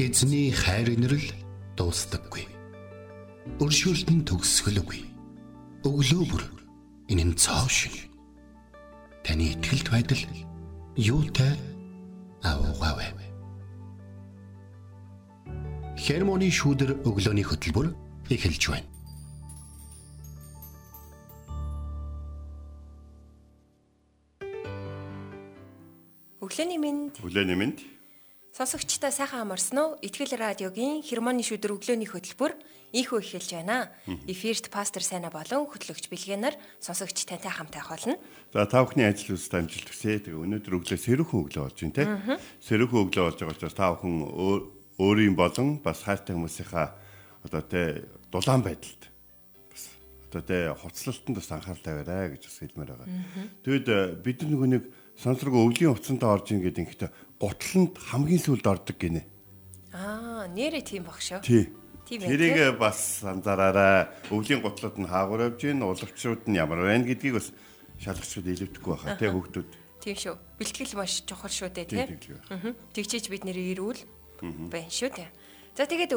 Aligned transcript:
Эзний 0.00 0.48
хайр 0.50 0.88
инрэл 0.96 1.28
дуустдаггүй. 1.76 2.46
Өршөөлт 3.60 4.08
нь 4.08 4.24
төгсгөлгүй. 4.24 5.02
Өглөө 5.84 6.24
бүр 6.24 6.44
энэ 7.12 7.24
нь 7.28 7.36
цоо 7.36 7.68
шиг. 7.68 8.08
Таны 9.20 9.52
ихтгэлт 9.52 9.92
байдал 9.92 10.22
юутай 10.96 11.52
аавгаавэ. 12.40 13.12
Хермоны 16.00 16.48
шүүдэр 16.48 17.04
өглөөний 17.04 17.44
хөтөлбөр 17.44 17.92
эхэлж 18.32 18.72
байна. 18.72 18.88
Өглөөний 26.40 26.80
минь 26.80 27.12
Өглөөний 27.20 27.58
минь 27.60 27.99
сонсогчдаа 28.60 29.08
сайхан 29.08 29.48
амарсан 29.48 29.78
уу? 29.80 29.96
Итгэл 30.04 30.36
радиогийн 30.36 31.00
хермоны 31.00 31.40
шүдэр 31.40 31.80
өглөөний 31.80 32.04
хөтөлбөр 32.04 32.52
ийхүү 32.92 33.18
эхэлж 33.24 33.56
байна. 33.56 33.88
Эфирт 34.28 34.68
пастор 34.68 35.00
Сайна 35.00 35.32
болон 35.32 35.64
хөтлөгч 35.64 36.12
Билгэнаар 36.12 36.60
сонсогч 36.76 37.24
тантай 37.24 37.48
хамтаа 37.48 37.88
болно. 37.88 38.20
За 38.52 38.68
та 38.68 38.84
бүхний 38.84 39.08
ажил 39.08 39.32
үйлс 39.32 39.48
амжилт 39.48 39.88
хүсье. 39.88 40.20
Тэгээ 40.20 40.44
өнөөдөр 40.44 40.76
өглөө 40.76 40.92
сэрүүхэн 40.92 41.40
өглөө 41.40 41.64
болж 41.72 41.78
байна 41.80 41.96
те. 41.96 42.04
Сэрүүхэн 42.68 43.00
өглөө 43.08 43.24
болж 43.32 43.38
байгаа 43.40 43.56
учраас 43.56 43.76
та 43.80 43.88
бүхэн 43.96 44.16
өөрийн 45.00 45.36
болон 45.40 45.68
бас 45.80 46.04
хайртай 46.04 46.36
хүмүүсийнхаа 46.36 46.86
одоо 47.48 47.62
те 47.64 48.04
дулаан 48.28 48.60
байдалд 48.60 49.08
бас 49.72 49.88
одоо 50.28 50.42
те 50.44 50.68
хуцлалтанд 50.76 51.40
бас 51.40 51.48
анхаарал 51.48 51.80
тавиарай 51.80 52.36
гэж 52.36 52.44
бас 52.44 52.60
хэлмээр 52.60 52.92
байгаа. 52.92 53.08
Тэгэд 53.64 53.88
бид 54.20 54.44
нэг 54.44 54.60
нэг 54.68 54.84
сонсорго 55.20 55.60
өвлийн 55.68 55.92
уцантаа 55.92 56.40
орж 56.40 56.56
ин 56.56 56.64
гэдэг 56.64 56.84
ихтэй 56.88 57.10
гутланд 57.36 58.00
хамгийн 58.00 58.40
сүүлд 58.40 58.64
ордог 58.64 58.96
гинэ. 58.96 59.28
Аа, 59.92 60.48
нэрээ 60.48 60.80
тийм 60.80 61.04
баг 61.04 61.20
шүү. 61.20 61.44
Тий. 61.44 61.68
Тийм 62.08 62.24
ээ. 62.24 62.28
Тэрийг 62.32 62.80
бас 62.80 63.20
анзаараарай. 63.20 64.08
Өвлийн 64.32 64.64
гутлууд 64.64 64.96
нь 64.96 65.04
хаагур 65.04 65.52
явж 65.52 65.60
гин, 65.60 65.84
уловчрууд 65.84 66.48
нь 66.48 66.56
ямар 66.56 66.88
байна 66.88 67.04
гэдгийг 67.04 67.36
бас 67.36 67.52
шалгачуд 68.00 68.48
илүүдэхгүй 68.48 68.92
байхаа 68.96 69.20
тий 69.20 69.28
хүүхдүүд. 69.28 69.70
Тийм 70.00 70.16
шүү. 70.16 70.34
Бэлтгэл 70.56 70.96
маш 70.96 71.20
чухал 71.28 71.52
шүү 71.52 71.68
дээ 71.68 71.86
тий. 71.86 72.04
Тэгчээж 72.96 73.28
бид 73.28 73.44
нэр 73.44 73.60
ирүүл 73.76 74.00
байна 74.72 74.88
шүү 74.88 75.12
дээ. 75.20 75.28
За 75.76 75.84
тэгээд 75.84 76.16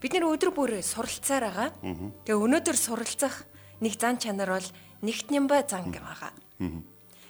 бид 0.00 0.12
нэр 0.16 0.24
өдөр 0.24 0.50
бүр 0.56 0.80
суралцаар 0.80 1.44
байгаа. 1.52 1.68
Тэгээ 2.24 2.40
өнөөдөр 2.40 2.76
суралцах 2.80 3.44
нэг 3.84 4.00
зан 4.00 4.16
чанар 4.16 4.56
бол 4.56 4.68
нэгт 5.04 5.28
нямба 5.28 5.68
зан 5.68 5.92
байгаа. 5.92 6.32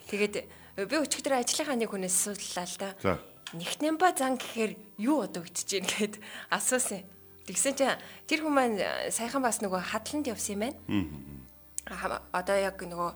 Тэгээд 0.06 0.57
би 0.86 0.96
өчигдөр 1.02 1.42
ажлынхаа 1.42 1.74
нэг 1.74 1.90
хүнээс 1.90 2.30
асууллаа 2.30 2.66
л 2.66 2.76
да. 2.78 2.90
За. 3.02 3.18
Нэгт 3.58 3.80
нямба 3.82 4.14
зан 4.14 4.38
гэхээр 4.38 4.78
юу 5.02 5.26
одогдож 5.26 5.66
гин 5.66 5.88
гэд 5.88 6.22
асуусан. 6.54 7.02
Тэгсэн 7.48 7.74
чинь 7.74 7.98
тэр 8.28 8.44
хүн 8.44 8.54
маань 8.54 8.76
э, 8.78 9.10
саяхан 9.10 9.42
бас 9.42 9.58
нөгөө 9.64 9.80
хадланд 9.90 10.28
явсан 10.28 10.54
юм 10.54 10.62
байна. 10.68 10.78
Аа, 11.88 12.20
Одоо 12.36 12.60
яг 12.60 12.76
нөгөө 12.78 13.10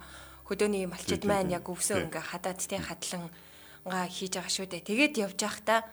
хөдөөний 0.48 0.88
малчид 0.88 1.28
маань 1.28 1.52
яг 1.52 1.68
өвсөө 1.68 2.08
ингээ 2.08 2.24
хадаад 2.32 2.58
тий 2.58 2.80
хадлангаа 2.80 4.08
хийж 4.08 4.40
байгаа 4.40 4.50
шүү 4.50 4.66
дээ. 4.72 4.88
Тэгээд 4.88 5.14
явж 5.20 5.38
байхдаа 5.38 5.84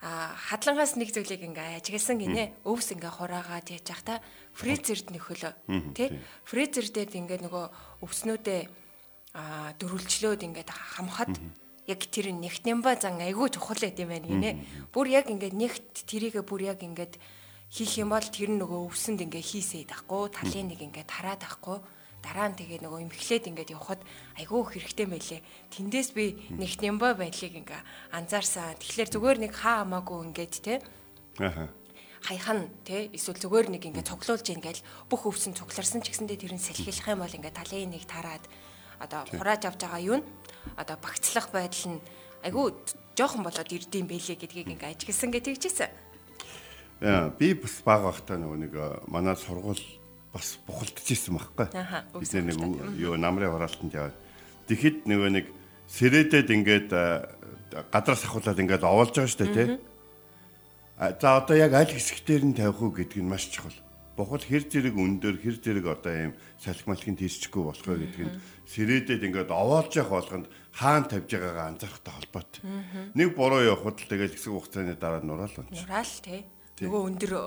а 0.00 0.32
хадлангаас 0.48 0.96
нэг 0.96 1.12
зүйлийг 1.12 1.44
ингээ 1.44 1.82
ажигласан 1.82 2.16
гинэ. 2.16 2.64
Өвс 2.64 2.94
ингээ 2.94 3.12
хураагаад 3.20 3.68
яаж 3.68 3.86
байхдаа 3.90 4.18
фрезерд 4.56 5.12
нөхөлөө 5.12 5.52
тий. 5.92 6.16
Фрезер 6.48 6.86
дээр 6.88 7.10
ингээ 7.10 7.44
нөгөө 7.44 7.64
өвснүүдээ 8.06 8.62
а 9.34 9.72
дөрүлжлөөд 9.78 10.42
ингээд 10.42 10.70
хамхад 10.70 11.38
яг 11.86 12.00
тэр 12.10 12.30
нэгтнэмба 12.34 12.98
зан 12.98 13.18
айгүй 13.22 13.50
чухал 13.50 13.78
юм 13.78 14.08
байна 14.10 14.26
гинэ. 14.26 14.50
Бүр 14.94 15.06
яг 15.10 15.30
ингээд 15.30 15.54
нэгт 15.54 16.06
тэрийгэ 16.06 16.42
бүр 16.42 16.70
яг 16.70 16.82
ингээд 16.82 17.18
хийх 17.70 18.02
юм 18.02 18.10
бол 18.10 18.26
тэр 18.26 18.50
нөгөө 18.54 18.90
өвсөнд 18.90 19.22
ингээ 19.26 19.42
хийсэй 19.42 19.86
дахгүй 19.86 20.34
талын 20.34 20.74
нэг 20.74 20.80
ингээ 20.82 21.06
тараад 21.06 21.42
ахгүй 21.46 21.78
дараа 22.20 22.50
нь 22.50 22.58
тэгээ 22.58 22.82
нөгөө 22.84 23.00
имхлээд 23.06 23.48
ингээд 23.48 23.74
явхад 23.74 24.02
айгүй 24.36 24.60
хэрэгтэй 24.74 25.06
мэлээ. 25.06 25.40
Тэндээс 25.72 26.10
би 26.12 26.36
нэгтнэмба 26.50 27.14
байдлыг 27.14 27.54
ингээ 27.54 27.80
анзаарсан. 28.12 28.76
Тэгэхээр 28.76 29.10
зүгээр 29.14 29.38
нэг 29.46 29.52
хаа 29.54 29.86
хамаагүй 29.86 30.18
ингээд 30.30 30.54
те 30.60 30.74
Аха. 31.38 31.70
хаяхан 32.26 32.68
те 32.84 33.08
эсвэл 33.14 33.40
зүгээр 33.40 33.66
нэг 33.72 33.82
ингээ 33.88 34.04
цуглуулж 34.04 34.46
ингээл 34.52 34.84
бүх 35.08 35.24
өвсөн 35.24 35.56
цугларсан 35.56 36.04
ч 36.04 36.12
гэсэндээ 36.12 36.38
тэр 36.44 36.54
нь 36.58 36.60
сэлхийлэх 36.60 37.08
юм 37.08 37.24
бол 37.24 37.32
ингээ 37.32 37.54
талын 37.56 37.94
нэг 37.96 38.04
тараад 38.04 38.44
одоо 39.00 39.24
хурааж 39.26 39.64
авч 39.64 39.80
байгаа 39.80 40.00
юу 40.04 40.16
н 40.20 40.24
одоо 40.76 40.96
багцлах 41.00 41.48
байдал 41.50 41.96
нь 41.96 42.00
айгүй 42.44 42.76
жоохон 43.16 43.42
болоод 43.44 43.72
ирдэм 43.72 44.06
байлээ 44.06 44.36
гэдгийг 44.36 44.68
ингээ 44.76 44.92
ажигласан 44.94 45.32
гэж. 45.32 45.44
Яа, 47.00 47.32
би 47.32 47.56
бас 47.56 47.80
баг 47.80 48.04
байхдаа 48.04 48.36
нөгөө 48.36 48.58
нэг 48.60 48.72
э, 48.76 48.86
манай 49.08 49.36
сургууль 49.36 49.80
бас 50.32 50.60
бухалдчихсэн 50.68 51.32
байхгүй. 51.32 51.68
Аха, 51.72 52.04
Бид 52.12 52.32
нэг 52.32 52.60
юу 53.00 53.16
намрын 53.16 53.50
хураалтанд 53.56 53.96
яваад. 53.96 54.16
Тэгэхэд 54.68 55.08
нөгөө 55.08 55.30
нэг 55.32 55.46
сэрэдэд 55.88 56.48
ингээд 56.52 56.90
э, 56.92 57.04
гадраас 57.88 58.24
ахуулаад 58.28 58.60
ингээд 58.60 58.84
оволж 58.84 59.16
байгаа 59.16 59.32
шүү 59.32 59.40
дээ 59.48 59.56
тий. 59.56 59.68
За 61.00 61.40
одоо 61.40 61.56
яг 61.56 61.72
аль 61.72 61.88
хэсэгтэр 61.88 62.44
нь 62.44 62.56
тавих 62.56 62.84
уу 62.84 62.92
гэдг 62.92 63.16
нь 63.16 63.28
маш 63.32 63.48
чухал. 63.48 63.72
Бухал 64.20 64.44
хэр 64.44 64.68
зэрэг 64.68 65.00
өндөр 65.00 65.40
хэр 65.40 65.56
зэрэг 65.64 65.86
одоо 65.96 66.12
ийм 66.12 66.32
салхи 66.60 66.84
малхын 66.84 67.16
тийсчихгүй 67.16 67.64
болох 67.64 67.86
вэ 67.88 68.04
гэдг 68.04 68.20
нь 68.20 68.36
сэрэдэд 68.68 69.24
ингээд 69.24 69.48
овоолж 69.48 69.96
явах 69.96 70.28
болгонд 70.28 70.46
хаана 70.76 71.08
тавьж 71.08 71.40
байгаагаа 71.40 71.72
анзаарахтай 71.72 72.12
холбоотой. 72.12 72.60
Нэг 73.16 73.28
буруу 73.32 73.64
явахад 73.64 73.96
л 73.96 74.10
тэгэл 74.12 74.36
хэсэг 74.36 74.52
хугацааны 74.52 75.00
дараа 75.00 75.24
нураал 75.24 75.56
байна. 75.56 75.72
Нураал 75.72 76.16
те. 76.20 76.44
Нөгөө 76.84 77.00
өндөр 77.00 77.32
э, 77.32 77.44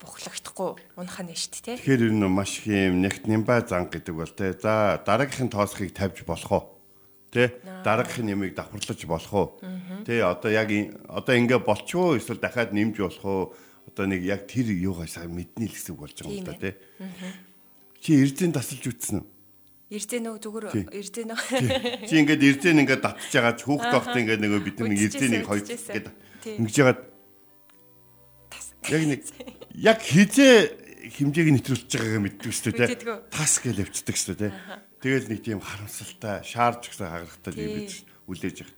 бухлагдахгүй 0.00 0.70
унах 0.96 1.20
нь 1.20 1.36
шүү 1.36 1.52
дээ 1.52 1.64
те. 1.64 1.72
Тэгэхээр 1.76 2.04
ер 2.08 2.14
нь 2.16 2.24
маш 2.24 2.56
их 2.56 2.72
юм 2.72 3.04
нэгт 3.04 3.28
нямба 3.28 3.60
зан 3.68 3.92
гэдэг 3.92 4.14
бол 4.16 4.32
те. 4.32 4.56
За 4.56 4.96
дараагийнхын 5.04 5.52
тоосхийг 5.52 5.92
тавьж 5.92 6.24
болох 6.24 6.48
уу? 6.48 6.64
Тэ 7.28 7.60
дараагийнхын 7.84 8.32
ямыг 8.32 8.56
давхарлаж 8.56 9.04
болох 9.04 9.32
уу? 9.36 9.48
Тэ 10.08 10.24
одоо 10.24 10.48
яг 10.48 10.72
одоо 11.04 11.34
ингээ 11.36 11.60
болчихоо 11.60 12.16
эсвэл 12.16 12.40
дахиад 12.40 12.72
нэмж 12.72 12.96
болох 12.96 13.24
уу? 13.28 13.44
Одоо 13.98 14.06
нэг 14.14 14.22
яг 14.22 14.46
тэр 14.46 14.70
юугаас 14.70 15.18
мэдний 15.26 15.66
л 15.66 15.74
хэсэг 15.74 15.98
болж 15.98 16.14
байгаа 16.14 16.38
юм 16.38 16.46
да 16.46 16.54
тэ. 16.54 16.78
Чи 17.98 18.14
эрдэн 18.14 18.54
тасалж 18.54 18.86
үтсэн 18.94 19.26
үү? 19.26 19.26
Ирдээ 19.98 20.20
нөгөө 20.22 20.38
зүгээр 20.38 20.66
Тий. 20.70 21.24
нөө. 21.26 21.40
Чи 22.06 22.14
ингээд 22.22 22.42
эрдэн 22.46 22.78
ингээд 22.86 23.02
татж 23.02 23.26
байгаа 23.34 23.58
ч 23.58 23.66
хүүхд 23.66 23.90
байхад 23.90 24.14
ингээд 24.22 24.42
нөгөө 24.46 24.60
бид 24.62 24.76
нэг 24.86 24.94
Үдчихсэн, 24.94 25.18
эрдэн 25.18 25.30
нэг 25.34 25.44
хоёр 25.50 25.64
үдчихсэн. 25.66 25.94
гэдэг 25.98 26.14
Тий. 26.46 26.54
ингэж 26.62 26.74
яагаад 26.78 27.00
яг 28.86 29.02
нэг 29.08 29.20
яг 29.90 29.98
хизээ 29.98 30.54
хэмжээг 31.18 31.48
нэвтрүүлж 31.58 31.90
байгаагаа 31.90 32.22
мэддэг 32.22 32.52
шүү 32.54 32.72
дээ 32.78 32.88
тас 33.34 33.52
гэж 33.58 33.76
явцдаг 33.82 34.14
шүү 34.14 34.36
дээ 34.38 34.52
тэгэл 35.02 35.26
нэг 35.32 35.40
тийм 35.42 35.58
харамсалтай 35.58 36.44
шаарч 36.46 36.92
гэсэн 36.92 37.08
хагарахтай 37.08 37.52
Тий. 37.56 37.64
юм 37.66 37.72
бид 37.82 37.90
үлээж 38.30 38.56
байгаа 38.62 38.76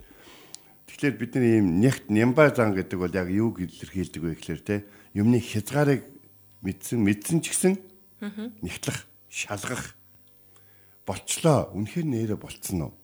тэгэхээр 0.88 1.14
бидний 1.20 1.52
ийм 1.60 1.66
нягт 1.82 2.08
нямба 2.08 2.50
зан 2.54 2.72
гэдэг 2.72 2.98
бол 2.98 3.12
яг 3.12 3.28
юу 3.28 3.54
илэрхийлдэг 3.58 4.22
вэ 4.22 4.32
гэхээр 4.38 4.62
те 4.62 4.76
юмны 5.14 5.38
хязгаарыг 5.40 6.06
мэдсэн 6.62 6.98
мэдсэн 7.00 7.38
ч 7.40 7.54
гэсэн 7.54 7.74
нэгтлэх 8.62 9.06
шалгах. 9.28 9.94
Болчлоо 11.06 11.72
үнэхээр 11.74 12.06
нэрэ 12.06 12.36
болцсон 12.36 12.90
уу? 12.90 12.94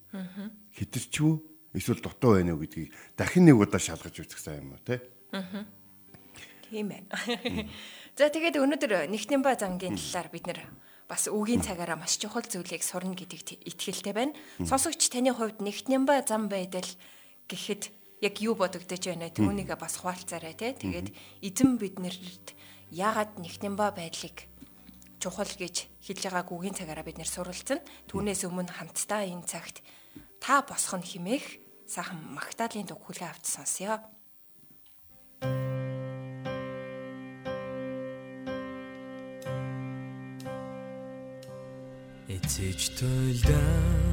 Хитэрчүү 0.76 1.32
эсвэл 1.74 2.00
дутуу 2.00 2.38
байна 2.38 2.54
уу 2.54 2.62
гэдгийг 2.62 2.92
дахин 3.16 3.48
нэг 3.48 3.56
удаа 3.56 3.80
шалгаж 3.80 4.14
үзэх 4.20 4.38
сайн 4.38 4.68
юм 4.68 4.76
уу 4.76 4.82
те 4.84 5.02
Тийм 6.70 6.90
байна. 6.90 7.06
За 8.18 8.26
тэгээд 8.32 8.58
өнөөдөр 8.58 9.06
нэгтнэмба 9.12 9.54
зангийн 9.54 9.94
талаар 9.94 10.28
бид 10.32 10.44
нэр 10.50 10.60
бас 11.06 11.30
үгийн 11.30 11.62
цагаараа 11.62 11.94
маш 11.94 12.18
чухал 12.18 12.42
зүйлийг 12.42 12.82
сурна 12.82 13.14
гэдэгт 13.14 13.62
итгэлтэй 13.62 14.14
байна. 14.14 14.34
Сонсогч 14.58 15.06
таны 15.12 15.30
хувьд 15.30 15.62
нэгтнэмба 15.62 16.26
зам 16.26 16.50
байдал 16.50 16.86
гэхэд 17.46 17.92
яг 18.26 18.42
юу 18.42 18.58
бодогдож 18.58 19.02
байна 19.06 19.30
түүнийг 19.30 19.70
бас 19.78 20.02
хуваалцаарай 20.02 20.54
те. 20.58 20.74
Тэгээд 20.74 21.14
эзэн 21.46 21.78
биднэрт 21.78 22.58
яагаад 22.90 23.38
нэгтнэмба 23.38 23.94
байдлыг 23.94 24.50
чухал 25.22 25.46
гэж 25.46 25.86
хэлж 26.02 26.22
байгааг 26.26 26.50
үгийн 26.50 26.74
цагаараа 26.74 27.06
бид 27.06 27.22
нэр 27.22 27.30
суралцсан. 27.30 27.78
Түүнээс 28.10 28.42
өмнө 28.50 28.74
хамтдаа 28.74 29.22
энэ 29.30 29.46
цагт 29.46 29.82
та 30.42 30.66
босох 30.66 30.98
нь 30.98 31.06
химээх 31.06 31.46
сайхан 31.86 32.18
магтаалын 32.34 32.90
дуг 32.90 32.98
хүлээ 33.06 33.30
авч 33.30 33.46
сонсё. 33.46 34.02
Эцэж 42.26 42.80
тойлдан 42.98 44.05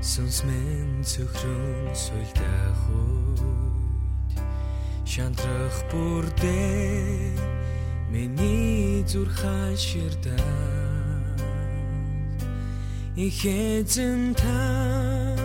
сүнс 0.00 0.44
мен 0.48 1.04
цөхрөн 1.04 1.92
суйлдах 1.92 2.80
үед 2.88 4.32
шантрах 5.04 5.76
бүрдээ 5.92 7.36
миний 8.08 9.04
зүр 9.04 9.28
хаширдаа. 9.28 10.40
Ихэзэн 13.12 14.32
та 14.40 15.36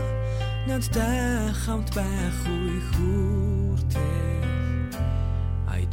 надтай 0.72 1.52
хамт 1.52 1.92
байх 1.92 2.40
үе 2.48 2.80
хүртэл 2.96 4.16
I 5.68 5.84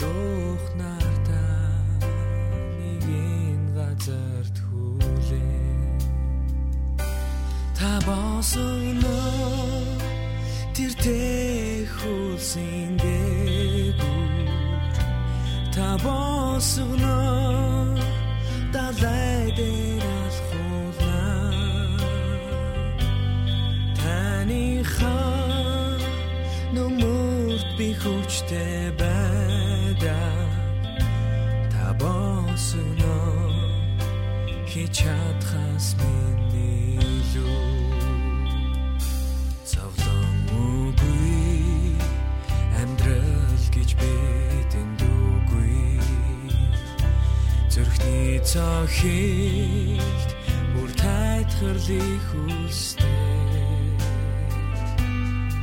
босоно 8.06 9.18
тэр 10.74 10.92
тэхүүлсэн 11.04 12.88
дээгүүр 13.02 14.32
та 15.74 15.88
босоно 16.02 17.18
далай 18.74 19.52
дээр 19.58 20.04
алхуулна. 20.18 21.22
Таныхаа 24.00 25.96
нүмүрт 26.74 27.68
би 27.78 27.88
хүчтэй 28.02 28.90
байдаа 28.98 29.21
цохилт 48.52 50.30
бүр 50.74 50.90
тайтгарлыг 51.00 52.22
хүстэй 52.28 53.12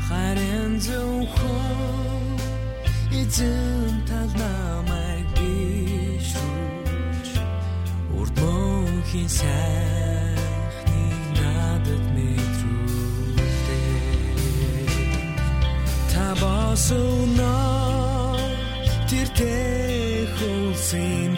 Харин 0.08 0.74
зөвхөн 0.86 2.26
эзэн 3.20 3.96
тал 4.10 4.32
намайг 4.42 5.28
бишрүүч 5.38 7.30
Урд 8.18 8.36
мөнхийн 8.42 9.32
сайхныг 9.40 11.24
надад 11.38 12.06
мэдрүүлдэг. 12.16 13.46
Та 16.10 16.26
босоно 16.42 17.56
тэр 19.10 19.30
тэхүүлсэн 19.38 21.29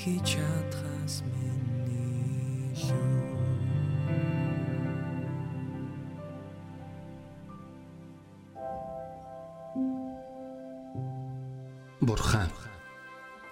хич 0.00 0.32
чадхаас 0.32 1.20
миний 1.28 2.72
илүү 2.72 3.20
Бурхан 12.00 12.48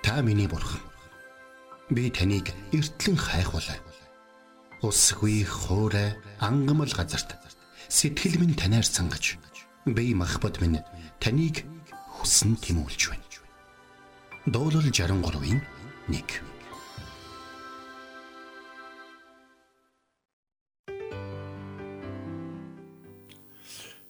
та 0.02 0.22
миний 0.22 0.48
бурхан. 0.48 0.80
Би 1.90 2.08
таныг 2.10 2.48
эртлэн 2.72 3.16
хайхвалаа. 3.16 3.76
Усгүй 4.80 5.44
хоорой 5.44 6.16
ангамл 6.40 6.88
газарт 6.88 7.36
сэтгэл 7.88 8.40
минь 8.40 8.56
танаар 8.56 8.88
сангаж 8.88 9.36
би 9.84 10.14
махбат 10.14 10.62
минь 10.62 10.80
таныг 11.20 11.68
хүсн 12.16 12.56
тимүүлж 12.56 13.02
байна. 13.12 13.26
Дуурал 14.48 14.88
63-ийн 14.88 15.60
1 16.08 16.24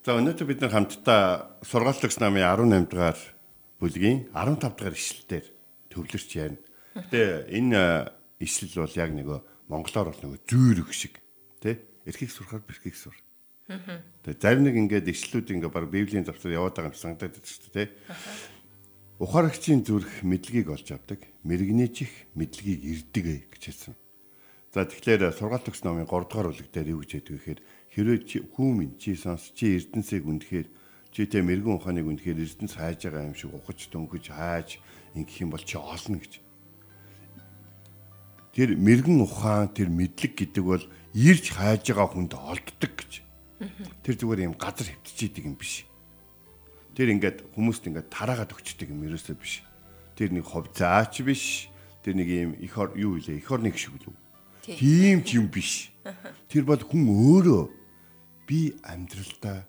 За 0.07 0.15
өнөөдөр 0.15 0.47
бид 0.47 0.63
нар 0.63 0.71
хамтдаа 0.71 1.59
сургааллагч 1.59 2.15
намын 2.23 2.47
18 2.47 2.87
дахь 2.87 3.35
бүлгийн 3.83 4.31
15 4.31 4.79
дахь 4.79 4.95
ишлэлээр 4.95 5.45
төвлөрч 5.91 6.29
яана. 6.39 6.55
Гэтэ 6.95 7.51
энэ 7.51 7.83
ишлэл 8.39 8.87
бол 8.87 8.95
яг 8.95 9.11
нэг 9.11 9.27
монголоор 9.67 10.15
бол 10.15 10.23
нэг 10.23 10.47
зүүрэг 10.47 10.95
шиг 10.95 11.19
тий 11.59 11.83
эрхийг 12.07 12.31
сурахаар 12.31 12.63
бэрхийг 12.63 12.95
сур. 12.95 13.15
Тэгээ 14.23 14.39
зарим 14.39 14.63
нэг 14.63 14.75
ингээд 14.87 15.11
ишлэлүүд 15.11 15.51
ингээд 15.51 15.75
баг 15.75 15.91
библийн 15.91 16.23
завсар 16.23 16.55
яваад 16.55 16.79
байгаа 16.79 16.89
юм 16.89 16.97
санагдаад 16.97 17.35
байдаг 17.35 17.43
шүү 17.43 17.75
дээ 17.75 17.91
тий. 17.91 17.91
Ухаарагчийн 19.19 19.83
зүрх 19.83 20.23
мэдлэгийг 20.23 20.71
олж 20.71 20.95
авдаг, 20.95 21.19
мэрэгний 21.43 21.91
чих 21.91 22.07
мэдлэгийг 22.39 22.87
ирдэг 22.87 23.51
гэж 23.51 23.63
хэлсэн. 23.67 23.95
За 24.71 24.87
тэгэхээр 24.87 25.35
сургаалт 25.35 25.67
өгс 25.67 25.83
номын 25.83 26.07
3 26.07 26.23
дугаар 26.23 26.55
бүлэг 26.55 26.71
дээр 26.71 26.95
юу 26.95 27.03
гэж 27.03 27.19
яддаг 27.19 27.35
гэхээр 27.35 27.59
хэрвээ 27.91 28.19
чи 28.23 28.37
хүүмэн 28.47 28.95
чи 28.95 29.19
сонс 29.19 29.51
чи 29.51 29.75
эрдэнсийг 29.75 30.23
үндэхээр 30.23 30.67
чи 31.11 31.27
тэ 31.27 31.43
мэрэгэн 31.43 31.75
ухааныг 31.75 32.07
үндэхээр 32.07 32.47
эрдэнс 32.47 32.79
хайж 32.79 33.11
байгаа 33.11 33.27
юм 33.27 33.35
шиг 33.35 33.51
ухаж 33.51 33.91
дөнгөж 33.91 34.25
хайж 34.31 34.79
ингэх 35.11 35.43
юм 35.43 35.51
бол 35.51 35.67
чи 35.67 35.75
олно 35.75 36.15
гэж. 36.15 36.33
Тэр 38.55 38.79
мэрэгэн 38.79 39.19
ухаан 39.19 39.67
тэр 39.75 39.91
мэдлэг 39.91 40.31
гэдэг 40.31 40.63
бол 40.63 40.83
ирж 41.11 41.45
хайж 41.59 41.91
байгаа 41.91 42.07
хүнд 42.07 42.39
олддог 42.39 42.93
гэж. 42.95 43.11
Тэр 43.99 44.15
зүгээр 44.15 44.47
юм 44.47 44.55
газар 44.55 44.87
хөвтчихийдэг 44.87 45.43
юм 45.43 45.59
биш. 45.59 45.88
Тэр 46.99 47.15
ингээд 47.15 47.55
хүмүүст 47.55 47.87
ингээд 47.87 48.11
тараагаад 48.11 48.51
өгчдөг 48.51 48.91
юм 48.91 49.07
ерөөсөө 49.07 49.35
биш. 49.39 49.63
Тэр 50.19 50.35
нэг 50.35 50.43
хов 50.43 50.67
заач 50.75 51.23
биш. 51.23 51.71
Тэр 52.03 52.19
нэг 52.19 52.27
юм 52.27 52.51
их 52.59 52.75
ор 52.75 52.91
юу 52.99 53.15
илээ 53.15 53.39
их 53.39 53.47
орны 53.47 53.71
гişг 53.71 54.03
лүү. 54.03 54.15
Тийм 54.67 55.23
ч 55.23 55.39
юм 55.39 55.47
биш. 55.47 55.95
Тэр 56.51 56.67
бол 56.67 56.83
хүн 56.83 57.07
өөрөө 57.07 57.63
би 58.43 58.75
амьдралдаа 58.83 59.63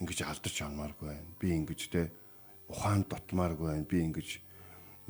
ингэж 0.00 0.24
алдарч 0.24 0.64
амааргүй 0.64 1.12
байна. 1.12 1.28
Би 1.36 1.52
ингэж 1.60 1.80
те 1.92 2.08
ухаан 2.72 3.04
дотмааргүй 3.04 3.76
байна. 3.76 3.84
Би 3.84 4.00
ингэж 4.00 4.40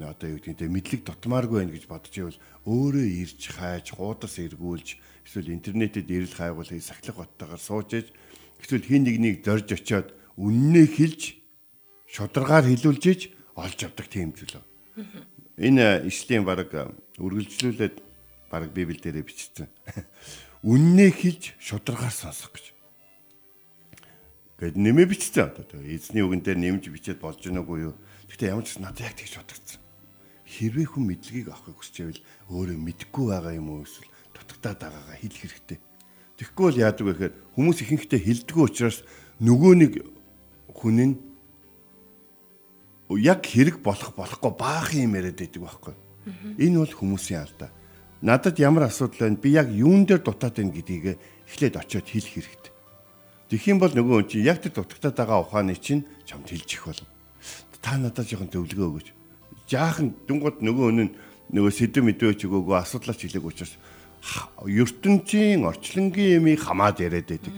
одоо 0.02 0.34
юу 0.34 0.42
гэдэг 0.42 0.66
нь 0.66 0.74
мэдлэг 0.74 1.06
дотмааргүй 1.06 1.62
байна 1.62 1.78
гэж 1.78 1.86
бодож 1.86 2.14
ивэл 2.18 2.42
өөрөө 2.66 3.06
ирж 3.06 3.40
хайж 3.54 3.86
хуудас 3.94 4.34
эргүүлж 4.34 4.98
эсвэл 5.30 5.54
интернетэд 5.54 6.10
ирэл 6.10 6.34
хайгуул 6.34 6.66
сахилах 6.66 7.22
баттайгаар 7.22 7.60
сууж 7.60 7.94
иж 7.94 8.08
эсвэл 8.64 8.82
хин 8.82 9.04
нэгнийг 9.04 9.44
зорж 9.44 9.68
очиод 9.76 10.16
үннээ 10.40 10.86
хэлж 10.88 11.36
шударгаар 12.08 12.64
хилүүлж 12.64 13.04
иж 13.12 13.20
олж 13.52 13.78
авдаг 13.84 14.08
тийм 14.08 14.32
зүйл. 14.32 14.64
Энэ 15.60 16.08
ишлийн 16.08 16.48
баг 16.48 16.72
үргэлжлүүлээд 17.20 18.00
баг 18.48 18.72
библ 18.72 18.96
дээрээ 18.96 19.24
бичсэн. 19.28 19.68
Үннээ 20.64 21.10
хэлж 21.12 21.60
шударгаар 21.60 22.12
сонсох 22.12 22.56
гэж. 22.56 22.72
Гэт 24.60 24.76
нэмээ 24.76 25.06
бичсэн 25.12 25.52
одоо 25.52 25.80
эзний 25.84 26.24
үгэн 26.24 26.40
дээр 26.40 26.58
нэмж 26.60 26.88
бичээд 26.88 27.20
болж 27.20 27.40
гэнэ 27.40 27.60
үгүй 27.60 27.92
юу. 27.92 27.94
Гэтэ 28.28 28.52
ямар 28.52 28.64
ч 28.64 28.76
надад 28.80 29.08
яг 29.08 29.16
тэгж 29.16 29.40
бодогдсон. 29.40 29.80
Хэрвээ 30.44 30.86
хүн 30.88 31.04
мэдлэгийг 31.08 31.48
авахыг 31.48 31.80
хүсчээвэл 31.80 32.20
өөрөө 32.52 32.76
мэдгүй 32.76 33.24
байгаа 33.28 33.54
юм 33.56 33.72
уу 33.72 33.88
эсвэл 33.88 34.10
дутагдаад 34.36 34.78
байгаагаа 34.84 35.16
хэлэх 35.16 35.40
хэрэгтэй. 35.40 35.78
Тэгэхгүй 36.36 36.64
бол 36.68 36.82
яадаг 36.82 37.04
вэ 37.08 37.12
гэхээр 37.16 37.34
хүмүүс 37.56 37.78
ихэнхдээ 37.80 38.20
хэлдэггүй 38.20 38.64
учраас 38.68 38.98
нөгөө 39.40 39.72
нэг 39.80 39.92
хүн 40.80 40.96
нь 40.96 41.14
яг 43.20 43.44
хэрэг 43.44 43.84
болох 43.84 44.16
болохгүй 44.16 44.52
баахан 44.56 45.04
юм 45.04 45.14
яриад 45.20 45.36
байдаг 45.36 45.60
байхгүй. 45.60 45.94
Энэ 46.56 46.78
бол 46.80 46.94
хүмүүсийн 46.96 47.44
алдаа. 47.44 47.70
надад 48.22 48.58
ямар 48.58 48.84
асуудал 48.88 49.28
байна? 49.28 49.36
Би 49.36 49.50
яг 49.52 49.68
юун 49.68 50.04
дээр 50.04 50.20
дутаад 50.20 50.56
байна 50.56 50.72
гэдгийг 50.72 51.18
эхлээд 51.48 51.76
очиод 51.76 52.06
хэлэх 52.08 52.32
хэрэгтэй. 52.32 52.72
Тэгэх 53.48 53.66
юм 53.68 53.78
бол 53.80 53.92
нөгөө 53.92 54.14
хүн 54.20 54.28
чинь 54.28 54.46
яг 54.46 54.60
тэр 54.60 54.72
дутагтаад 54.76 55.16
байгаа 55.16 55.40
ухааны 55.40 55.74
чинь 55.76 56.04
чамд 56.24 56.48
хэлж 56.48 56.70
их 56.70 56.84
болно. 56.86 57.08
Та 57.80 57.96
надад 57.96 58.28
жоохон 58.28 58.52
төвлөгөө 58.52 58.88
өгөөч. 58.92 59.08
Жаахан 59.66 60.12
дүнгууд 60.28 60.60
нөгөө 60.60 60.86
хүн 60.92 61.10
нөгөө 61.50 61.72
сэдв 61.72 62.04
мэдвэж 62.04 62.44
өгөөгөө 62.44 62.76
асуудлаач 62.76 63.24
хэлээг 63.24 63.44
учраас 63.48 63.74
ертөнцийн 64.68 65.64
орчлонгийн 65.64 66.44
ямыг 66.44 66.60
хамаад 66.60 67.00
яриад 67.00 67.26
байдаг. 67.26 67.54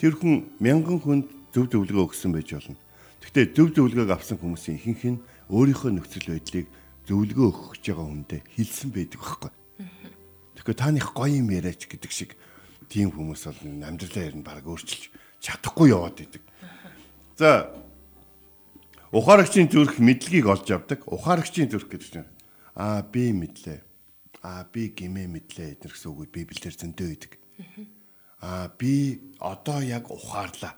Тэр 0.00 0.16
хүн 0.16 0.48
мянган 0.58 0.98
хүнд 0.98 1.28
зөв 1.54 1.66
зөвлөгөө 1.70 2.04
өгсөн 2.10 2.32
байж 2.34 2.54
болно. 2.54 2.78
Гэхдээ 3.20 3.46
зөв 3.52 3.68
зөвлөгөөг 3.74 4.10
авсан 4.16 4.38
хүмүүсийн 4.40 4.78
ихэнх 4.80 5.04
нь 5.04 5.22
өөрийнхөө 5.50 5.90
нөхцөл 5.92 6.30
байдлыг 6.32 6.66
зөвлөгөө 7.04 7.46
өгөх 7.50 7.68
гэж 7.76 7.84
байгаа 7.90 8.06
хүндээ 8.06 8.40
хэлсэн 8.54 8.90
байдаг 8.94 9.20
байхгүй. 9.20 9.52
Тэгэхээр 10.56 10.78
тааных 10.78 11.08
гоё 11.16 11.34
юм 11.40 11.48
яриач 11.50 11.84
гэдэг 11.90 12.12
шиг 12.12 12.38
тийм 12.86 13.10
хүмүүс 13.10 13.42
бол 13.50 13.60
амьдралаа 13.86 14.24
ер 14.28 14.36
нь 14.38 14.46
баг 14.46 14.64
өөрчилж 14.66 15.10
чадахгүй 15.40 15.90
яваад 15.90 16.20
идэг. 16.20 16.42
За 17.40 17.72
ухаарагчийн 19.10 19.72
зүрх 19.72 19.98
мэдлэгийг 19.98 20.46
олж 20.46 20.68
авдаг. 20.70 21.02
Ухаарагчийн 21.08 21.70
зүрх 21.72 21.88
гэдэг 21.88 22.08
чинь 22.12 22.30
аа 22.76 23.02
би 23.02 23.32
мэдлээ. 23.32 23.80
Аа 24.44 24.68
би 24.68 24.92
гимээ 24.92 25.26
мэдлээ 25.26 25.80
эдгээр 25.80 25.92
гэсэн 25.96 26.10
үгүүд 26.12 26.30
Библиэр 26.30 26.74
зөндөө 26.76 27.08
идэг. 27.16 27.32
Аа 28.44 28.68
би 28.76 29.20
одоо 29.40 29.80
яг 29.80 30.12
ухаарлаа. 30.12 30.76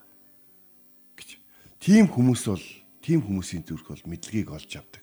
Тийм 1.82 2.06
хүмүүс 2.06 2.42
бол 2.46 2.62
тийм 3.02 3.26
хүмүүсийн 3.26 3.66
зүрх 3.66 3.90
бол 3.90 4.06
мэдлэгийг 4.06 4.54
олж 4.54 4.70
авдаг. 4.78 5.02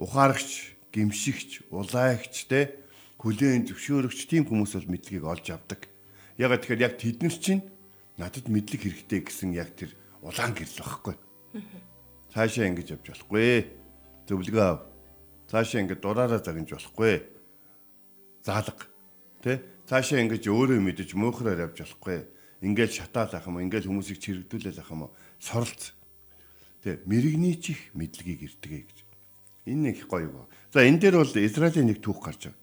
Ухаарагч, 0.00 0.72
гимшигч, 0.88 1.68
улайгч 1.68 2.48
те 2.48 2.80
хүлээн 3.20 3.68
зөвшөөрөгч 3.68 4.24
тийм 4.24 4.48
хүмүүс 4.48 4.72
бол 4.72 4.88
мэдлэгийг 4.88 5.28
олж 5.28 5.52
авдаг. 5.52 5.92
Ягаад 6.40 6.64
тэгэхээр 6.64 6.84
яг 6.88 6.96
тэднэр 6.96 7.36
чинь 7.36 7.60
надад 8.16 8.48
мэдлэг 8.48 8.88
хэрэгтэй 8.88 9.20
гэсэн 9.20 9.52
яг 9.52 9.76
тэр 9.76 9.92
улаан 10.24 10.56
гэрэл 10.56 10.80
багхгүй. 10.80 11.16
Цаашаа 12.32 12.72
ингэж 12.72 12.96
явж 12.96 13.12
болохгүй. 13.12 13.68
Зөвлөгөө 14.32 14.64
ав. 14.64 14.88
Цаашаа 15.52 15.84
ингэж 15.84 16.00
дураараа 16.00 16.40
загнаж 16.40 16.72
болохгүй. 16.72 17.20
Заалга. 18.40 18.88
Тэ? 19.44 19.60
Цаашаа 19.84 20.24
ингэж 20.24 20.48
өөрөө 20.48 20.80
мэдэж 20.80 21.12
мөөхрөөр 21.20 21.68
явж 21.68 21.84
болохгүй. 21.84 22.24
Ингээл 22.62 22.94
шатаал 22.94 23.34
ах 23.34 23.46
юм 23.50 23.58
уу? 23.58 23.66
Ингээл 23.66 23.90
хүмүүсийг 23.90 24.22
чирэгдүүлэл 24.22 24.78
ах 24.78 24.90
юм 24.94 25.10
уу? 25.10 25.14
Соролц. 25.42 25.92
Тэ? 26.86 27.02
Мэрэгний 27.10 27.58
чих 27.58 27.90
мэдлэгийг 27.98 28.54
ирдэгэ 28.54 28.78
гэж. 28.86 28.98
Энэ 29.66 29.82
нэг 29.90 30.06
гоё 30.06 30.30
ба. 30.30 30.46
За 30.70 30.86
энэ 30.86 31.02
дээр 31.02 31.18
бол 31.18 31.34
Израилийн 31.34 31.90
нэг 31.90 31.98
түүх 31.98 32.22
гарч 32.22 32.46
байна. 32.46 32.58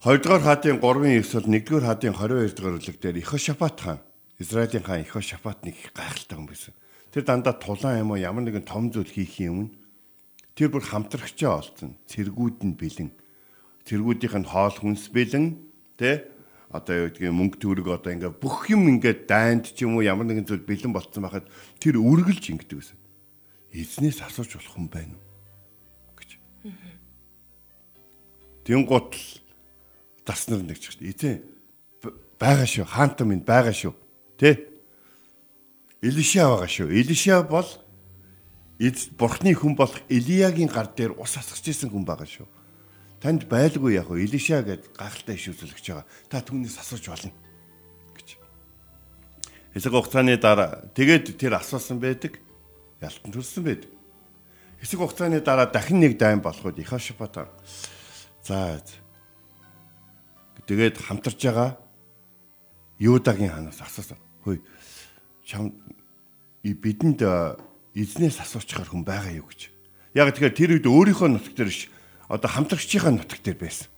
2 0.00 0.24
дугаар 0.24 0.42
хаадын 0.42 0.80
3-ын 0.80 1.20
9 1.20 1.36
бол 1.36 1.52
1 1.52 1.64
дугаар 1.68 1.84
хаадын 1.84 2.14
22 2.16 2.56
дугаар 2.56 2.76
бүлэг 2.80 2.96
дээр 2.96 3.16
Ихошафат 3.20 3.76
хаан 3.76 4.00
Израилийн 4.38 4.84
хаан 4.84 5.04
Ихошафат 5.04 5.58
нэг 5.68 5.76
гайхалтай 5.92 6.36
хүн 6.38 6.48
байсан. 6.48 6.74
Тэр 7.12 7.24
дандаа 7.26 7.52
тулаан 7.58 8.00
юм 8.06 8.14
уу 8.14 8.20
ямар 8.22 8.46
нэгэн 8.46 8.62
том 8.62 8.88
зүйл 8.94 9.10
хийхийн 9.10 9.52
өмнө 9.52 9.74
тэр 10.54 10.70
бүр 10.70 10.86
хамтрагчаа 10.86 11.60
олцсон. 11.60 11.98
Цэргүүд 12.06 12.62
нь 12.62 12.78
бэлэн. 12.78 13.10
Цэргүүдийнх 13.84 14.36
нь 14.38 14.48
хоол 14.48 14.76
хүнс 14.78 15.10
бэлэн 15.10 15.58
тэ 15.98 16.30
одоо 16.68 17.08
юу 17.08 17.08
гэдгийг 17.08 17.32
мөнгө 17.32 17.56
төгрөг 17.64 17.88
одоо 17.96 18.12
ингээ 18.12 18.32
бүх 18.36 18.68
юм 18.68 18.92
ингээ 18.92 19.24
дайнд 19.24 19.72
ч 19.72 19.88
юм 19.88 19.96
уу 19.96 20.04
ямар 20.04 20.28
нэгэн 20.28 20.44
зүйл 20.44 20.68
бэлэн 20.68 20.92
болцсон 20.92 21.24
байхад 21.24 21.48
тэр 21.80 21.96
үргэлж 21.96 22.44
ингэдэг 22.52 22.76
байсан. 22.76 22.98
Эзнээс 23.72 24.20
асууж 24.20 24.60
болох 24.60 24.76
юм 24.76 24.88
байна 24.92 25.16
уу? 25.16 25.24
гэж. 26.12 26.30
Тэнгуут 28.68 29.16
дарснаар 30.28 30.60
нэг 30.60 30.76
ч 30.76 30.92
гэсэн 30.92 31.08
эзэн 31.08 31.34
байгаа 32.36 32.68
шүү. 32.68 32.84
Хаанта 32.84 33.24
минь 33.24 33.40
байгаа 33.40 33.72
шүү. 33.72 33.96
Тэ? 34.36 34.68
Илиша 36.04 36.52
байгаа 36.52 36.68
шүү. 36.68 36.92
Илиша 36.92 37.40
бол 37.48 37.68
эд 38.76 39.00
бурхны 39.16 39.56
хүн 39.56 39.72
болох 39.72 40.04
Илиягийн 40.12 40.68
гар 40.68 40.92
дээр 40.92 41.16
ус 41.16 41.32
асгаж 41.32 41.64
исэн 41.64 41.88
хүн 41.88 42.04
байгаа 42.04 42.28
шүү 42.28 42.57
танд 43.22 43.48
байлгүй 43.50 43.98
яг 43.98 44.10
Илиша 44.10 44.62
гэд 44.62 44.94
гахалтай 44.94 45.34
иш 45.34 45.50
үзүүлэгч 45.52 45.86
байгаа 45.90 46.06
та 46.30 46.42
түүнээс 46.42 46.78
асууж 46.78 47.04
болно 47.08 47.32
гэж 48.14 48.28
Хэсэг 49.74 49.92
хугацааны 49.92 50.38
дараа 50.38 50.86
тэгээд 50.94 51.36
тэр 51.38 51.58
асуусан 51.58 51.98
байдаг 51.98 52.38
ялтан 53.02 53.30
төрсөн 53.34 53.64
байдаг 53.66 53.90
Хэсэг 54.80 54.98
хугацааны 55.02 55.42
дараа 55.42 55.66
дахин 55.66 56.00
нэг 56.00 56.18
дайм 56.18 56.40
болоход 56.40 56.78
Ихашпата 56.78 57.50
за 58.46 58.80
Тэгээд 60.68 61.00
хамтарч 61.00 61.40
байгаа 61.48 61.80
Юдагийн 63.00 63.48
ханаас 63.48 63.80
асуусан. 63.80 64.20
Хөөе. 64.44 64.60
Чам 65.48 65.72
бидэнд 66.60 67.24
эзнээс 67.96 68.44
асуучаар 68.44 68.84
хүн 68.92 69.00
байгаа 69.00 69.32
юу 69.32 69.48
гэж. 69.48 69.72
Яг 70.12 70.28
тэгэхээр 70.36 70.52
тэр 70.52 70.70
үед 70.76 70.84
өөрийнхөө 70.84 71.28
нутаг 71.32 71.56
дээр 71.56 71.72
ш 71.72 71.88
одоо 72.28 72.48
хамтрагчийнхаа 72.48 73.12
нутаг 73.16 73.40
дээр 73.40 73.58
байсан. 73.58 73.88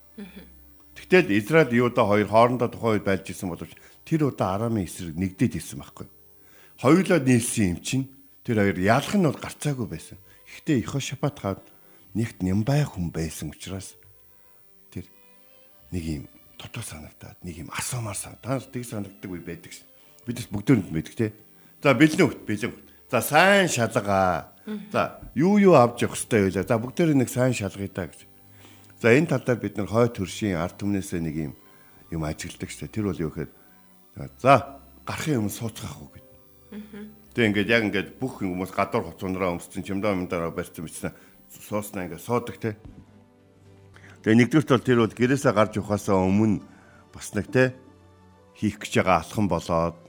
Тэгтэл 0.95 1.35
Израиль 1.35 1.75
Юда 1.75 2.07
хоёр 2.07 2.27
хоорондоо 2.27 2.71
тухайн 2.71 2.99
үед 2.99 3.05
байлж 3.07 3.27
исэн 3.31 3.51
боловч 3.51 3.75
тэр 4.07 4.27
удаа 4.31 4.55
Арамын 4.55 4.87
эсрэг 4.87 5.15
нэгдээд 5.15 5.59
исэн 5.59 5.83
байхгүй. 5.83 6.07
Хоёулаа 6.79 7.19
нийлсэн 7.19 7.75
юм 7.75 7.79
чинь 7.83 8.05
тэр 8.43 8.63
хоёр 8.63 8.79
яалах 8.79 9.15
нь 9.15 9.27
бол 9.27 9.39
гарцаагүй 9.39 9.87
байсан. 9.87 10.17
Гэхдээ 10.47 10.83
Ихошапат 10.83 11.37
хаад 11.39 11.63
нэгт 12.15 12.43
нямбай 12.43 12.83
хүн 12.83 13.11
байсан 13.11 13.51
учраас 13.51 13.95
тэр 14.91 15.07
нэг 15.91 16.03
юм 16.03 16.25
дотоо 16.59 16.83
санагдаад 16.83 17.39
нэг 17.43 17.55
юм 17.67 17.69
асуумаар 17.71 18.19
санагдаад 18.19 18.71
тийг 18.71 18.85
санагддаг 18.87 19.31
үе 19.31 19.43
байдаг 19.43 19.71
шин. 19.71 19.87
Бид 20.27 20.43
бүгдөөнд 20.51 20.91
мэддэг 20.91 21.15
те. 21.15 21.33
За 21.81 21.95
бэлэн 21.95 22.27
хөлт 22.27 22.43
бэлэн 22.45 22.71
хөлт. 22.71 22.90
За 23.11 23.19
сайн 23.21 23.67
шалгаа. 23.67 24.55
За 24.91 25.19
юу 25.35 25.59
юу 25.59 25.75
авч 25.75 26.07
явах 26.07 26.15
хэрэгтэй 26.15 26.47
байлаа. 26.47 26.63
За 26.63 26.79
бүгдээр 26.79 27.11
нэг 27.11 27.27
сайн 27.27 27.51
шалгая 27.51 27.91
та 27.91 28.07
гэж. 28.07 28.23
За 29.03 29.11
энэ 29.11 29.27
тал 29.27 29.43
дээр 29.43 29.59
бид 29.59 29.75
нар 29.75 29.91
хой 29.91 30.07
төршийн 30.07 30.55
ард 30.55 30.79
түмнээсээ 30.79 31.19
нэг 31.19 31.35
юм 31.35 31.53
юм 32.07 32.23
ажигладаг 32.23 32.71
шээ. 32.71 32.87
Тэр 32.87 33.11
бол 33.11 33.19
юу 33.19 33.35
гэхээр 33.35 33.51
за 34.39 34.79
гарахын 35.03 35.43
өмнө 35.43 35.51
сууцгаах 35.51 35.99
уу 35.99 36.11
гэд. 36.15 36.27
Тэг 37.35 37.43
ингээд 37.51 37.67
яг 37.67 37.83
ингээд 37.91 38.09
бүх 38.15 38.39
хүмүүс 38.39 38.71
гадуур 38.71 39.11
хоцонороо 39.11 39.59
өмссөн 39.59 39.83
чимдаа 39.83 40.15
юмдаараа 40.15 40.55
барьсан 40.55 40.87
бичсэн 40.87 41.11
сууснаа 41.51 42.07
ингээд 42.07 42.23
суудаг 42.23 42.63
те. 42.63 42.79
Тэгээ 44.23 44.39
нэгдүгürt 44.39 44.71
бол 44.71 44.87
тэр 44.87 44.99
бол 45.03 45.11
гэрээсээ 45.11 45.51
гарч 45.51 45.83
ухаасаа 45.83 46.15
өмнө 46.15 46.63
бас 47.11 47.35
нэг 47.35 47.51
те 47.51 47.75
хийх 48.55 48.79
гэж 48.79 49.03
байгаа 49.03 49.19
алхам 49.19 49.51
болоод 49.51 49.99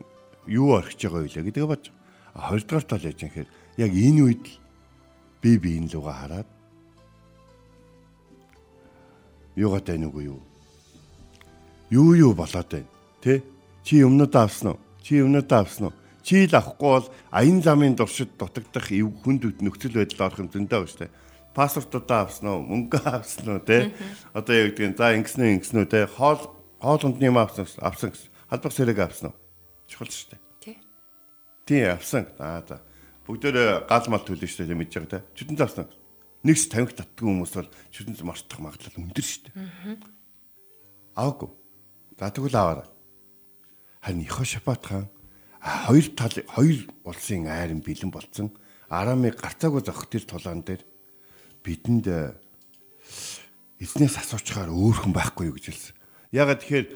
юу 0.47 0.79
орхиж 0.79 1.11
байгаа 1.11 1.27
вэ 1.27 1.51
гэдгээ 1.51 1.67
бож. 1.67 1.91
Хоёрдугаар 2.35 2.85
тал 2.85 3.05
яаж 3.05 3.19
юм 3.23 3.31
хэрэг 3.31 3.51
яг 3.77 3.93
энэ 3.93 4.21
үед 4.23 4.45
би 5.43 5.59
биеийн 5.59 5.89
луга 5.93 6.13
хараад 6.13 6.49
юугаад 9.57 9.87
байна 9.87 10.09
уу 10.09 10.21
юу? 10.21 10.41
Юу 11.91 12.15
юу 12.17 12.33
болоод 12.35 12.69
байна? 12.69 12.89
Тэ? 13.21 13.43
Чи 13.85 14.05
өмнөдөө 14.05 14.43
авсан 14.43 14.69
уу? 14.73 14.81
Чи 15.05 15.21
өмнөдөө 15.21 15.59
авсан 15.61 15.93
уу? 15.93 15.95
Чи 16.23 16.47
л 16.47 16.55
авахгүй 16.57 16.91
бол 16.97 17.09
аян 17.31 17.61
замын 17.61 17.99
дуршид 17.99 18.33
дутагдах 18.39 18.89
хүнд 18.89 19.61
нөхцөл 19.61 19.99
байдал 19.99 20.27
орох 20.31 20.41
юм 20.41 20.49
зөндөө 20.49 20.81
ба 20.81 20.89
штэ 20.89 21.11
паспортуудаа 21.55 22.23
авсан 22.25 22.49
уу, 22.49 22.65
мөнгө 22.65 23.01
авсан 23.05 23.49
уу 23.57 23.61
те. 23.61 23.93
Одоо 24.33 24.55
яг 24.57 24.73
гэдэг 24.73 24.89
нь 24.89 24.97
за 24.97 25.13
ингэснэ 25.13 25.85
үү 25.85 25.89
те. 25.89 26.09
Хоол 26.09 26.41
хоол 26.81 27.03
ундны 27.05 27.29
юм 27.29 27.39
авсан 27.39 27.69
авсан 27.81 28.11
гэсэн. 28.13 28.33
Халбах 28.49 28.73
сэрэг 28.73 28.99
авсан 28.99 29.33
уу? 29.33 29.37
Чухал 29.89 30.09
шүү 30.09 30.52
дээ. 31.73 31.81
Тий. 31.81 31.89
Тий 31.89 31.89
авсан. 31.89 32.29
Аа 32.37 32.61
за. 32.69 32.83
Бүгдөө 33.25 33.89
гал 33.89 34.07
мал 34.13 34.21
төлөө 34.21 34.45
шүү 34.45 34.69
дээ 34.69 34.77
мэдж 34.77 34.93
байгаа 35.01 35.25
те. 35.25 35.27
Чүтэн 35.33 35.57
авсан. 35.65 35.89
Нэгс 36.45 36.69
50-х 36.69 36.93
татдаг 37.01 37.25
хүмүүс 37.25 37.55
бол 37.57 37.71
чүтэн 37.95 38.19
мартах 38.27 38.61
магадлал 38.61 39.01
өндөр 39.01 39.25
шүү 39.25 39.43
дээ. 39.49 39.97
Аагүй. 41.17 41.51
За 42.19 42.29
тэгвэл 42.29 42.59
аваарай. 42.59 42.89
Харин 44.03 44.27
Ихошапат 44.27 44.85
хаан 44.85 45.07
хоёр 45.63 46.07
тал 46.19 46.35
хоёр 46.35 46.79
улсын 47.07 47.47
айрын 47.47 47.81
бэлэн 47.81 48.11
болцсон. 48.11 48.51
Арамыг 48.91 49.39
гарцаагүй 49.39 49.87
зохих 49.87 50.11
тэр 50.11 50.25
тулаан 50.27 50.67
дээр 50.67 50.83
бидэнд 51.63 52.07
э, 52.11 52.35
эзнээс 53.79 54.19
асуучаар 54.19 54.75
өөрхөн 54.75 55.15
байхгүй 55.15 55.47
юу 55.49 55.55
гэж 55.55 55.71
хэлсэн. 55.71 55.95
Ягаад 56.35 56.67
тэгэхээр 56.67 56.87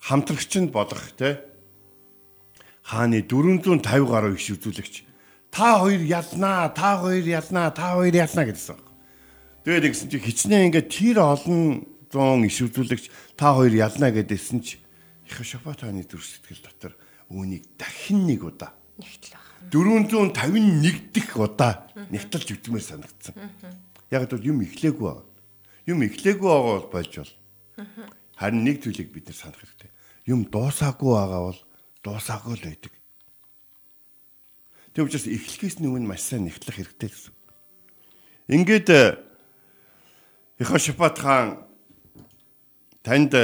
хамтрагч 0.00 0.52
нь 0.56 0.72
болох 0.72 1.04
те 1.20 1.44
хааны 2.88 3.20
450 3.20 3.84
гаруй 4.08 4.40
их 4.40 4.48
үзүүлэгч 4.48 5.04
та 5.52 5.84
хоёр 5.84 6.00
ялнаа, 6.00 6.72
та 6.72 6.96
хоёр 6.96 7.24
ялнаа, 7.28 7.68
та 7.68 8.00
хоёр 8.00 8.14
ялнаа 8.16 8.48
гэсэн. 8.48 8.80
Тэгээд 9.68 9.86
ингэсэн 9.92 10.08
чи 10.08 10.18
хичнээн 10.24 10.72
ингээд 10.72 10.88
тэр 10.88 11.20
олон 11.20 11.84
зуун 12.08 12.48
иш 12.48 12.64
үзүүлэгч 12.64 13.36
та 13.36 13.52
хоёр 13.52 13.76
ялнаа 13.76 14.08
гэдээсэн 14.08 14.58
чи 14.64 14.80
их 15.28 15.36
шопатаны 15.44 16.08
төр 16.08 16.24
сэтгэл 16.24 16.64
дотор 16.64 16.96
үүнийг 17.28 17.76
дахин 17.76 18.24
нэг 18.24 18.48
удаа 18.48 18.72
нэгтэл 18.96 19.36
451 19.68 21.12
дэх 21.12 21.36
удаа 21.36 21.84
нэгтэлж 22.08 22.56
өгдмээр 22.56 22.84
санагдсан. 22.88 23.36
Яг 24.08 24.32
л 24.32 24.40
юм 24.40 24.64
эхлээгүй 24.64 25.04
байгаа. 25.04 25.28
Юм 25.84 26.00
эхлээгүй 26.08 26.48
байгаа 26.48 26.74
бол 26.80 26.88
болж 26.88 27.12
бол 27.20 27.32
Харин 28.38 28.62
нэг 28.64 28.80
зүйлийг 28.80 29.12
бид 29.12 29.28
нар 29.28 29.36
санах 29.36 29.60
хэрэгтэй. 29.60 29.90
Юм 30.30 30.46
дуусаагүй 30.48 31.12
байгаа 31.12 31.42
бол 31.52 31.60
дуусаагүй 32.08 32.56
л 32.56 32.64
байдаг. 32.64 32.92
Тэг 34.96 35.04
учраас 35.04 35.28
эхлэхээс 35.28 35.84
өмнө 35.84 36.08
маш 36.08 36.24
сайн 36.24 36.48
нэгтлэх 36.48 36.80
хэрэгтэй 36.80 37.08
гэсэн. 37.12 37.34
Ингээд 38.48 38.88
Ихошпат 40.58 41.16
хаан 41.20 41.68
танд 43.04 43.36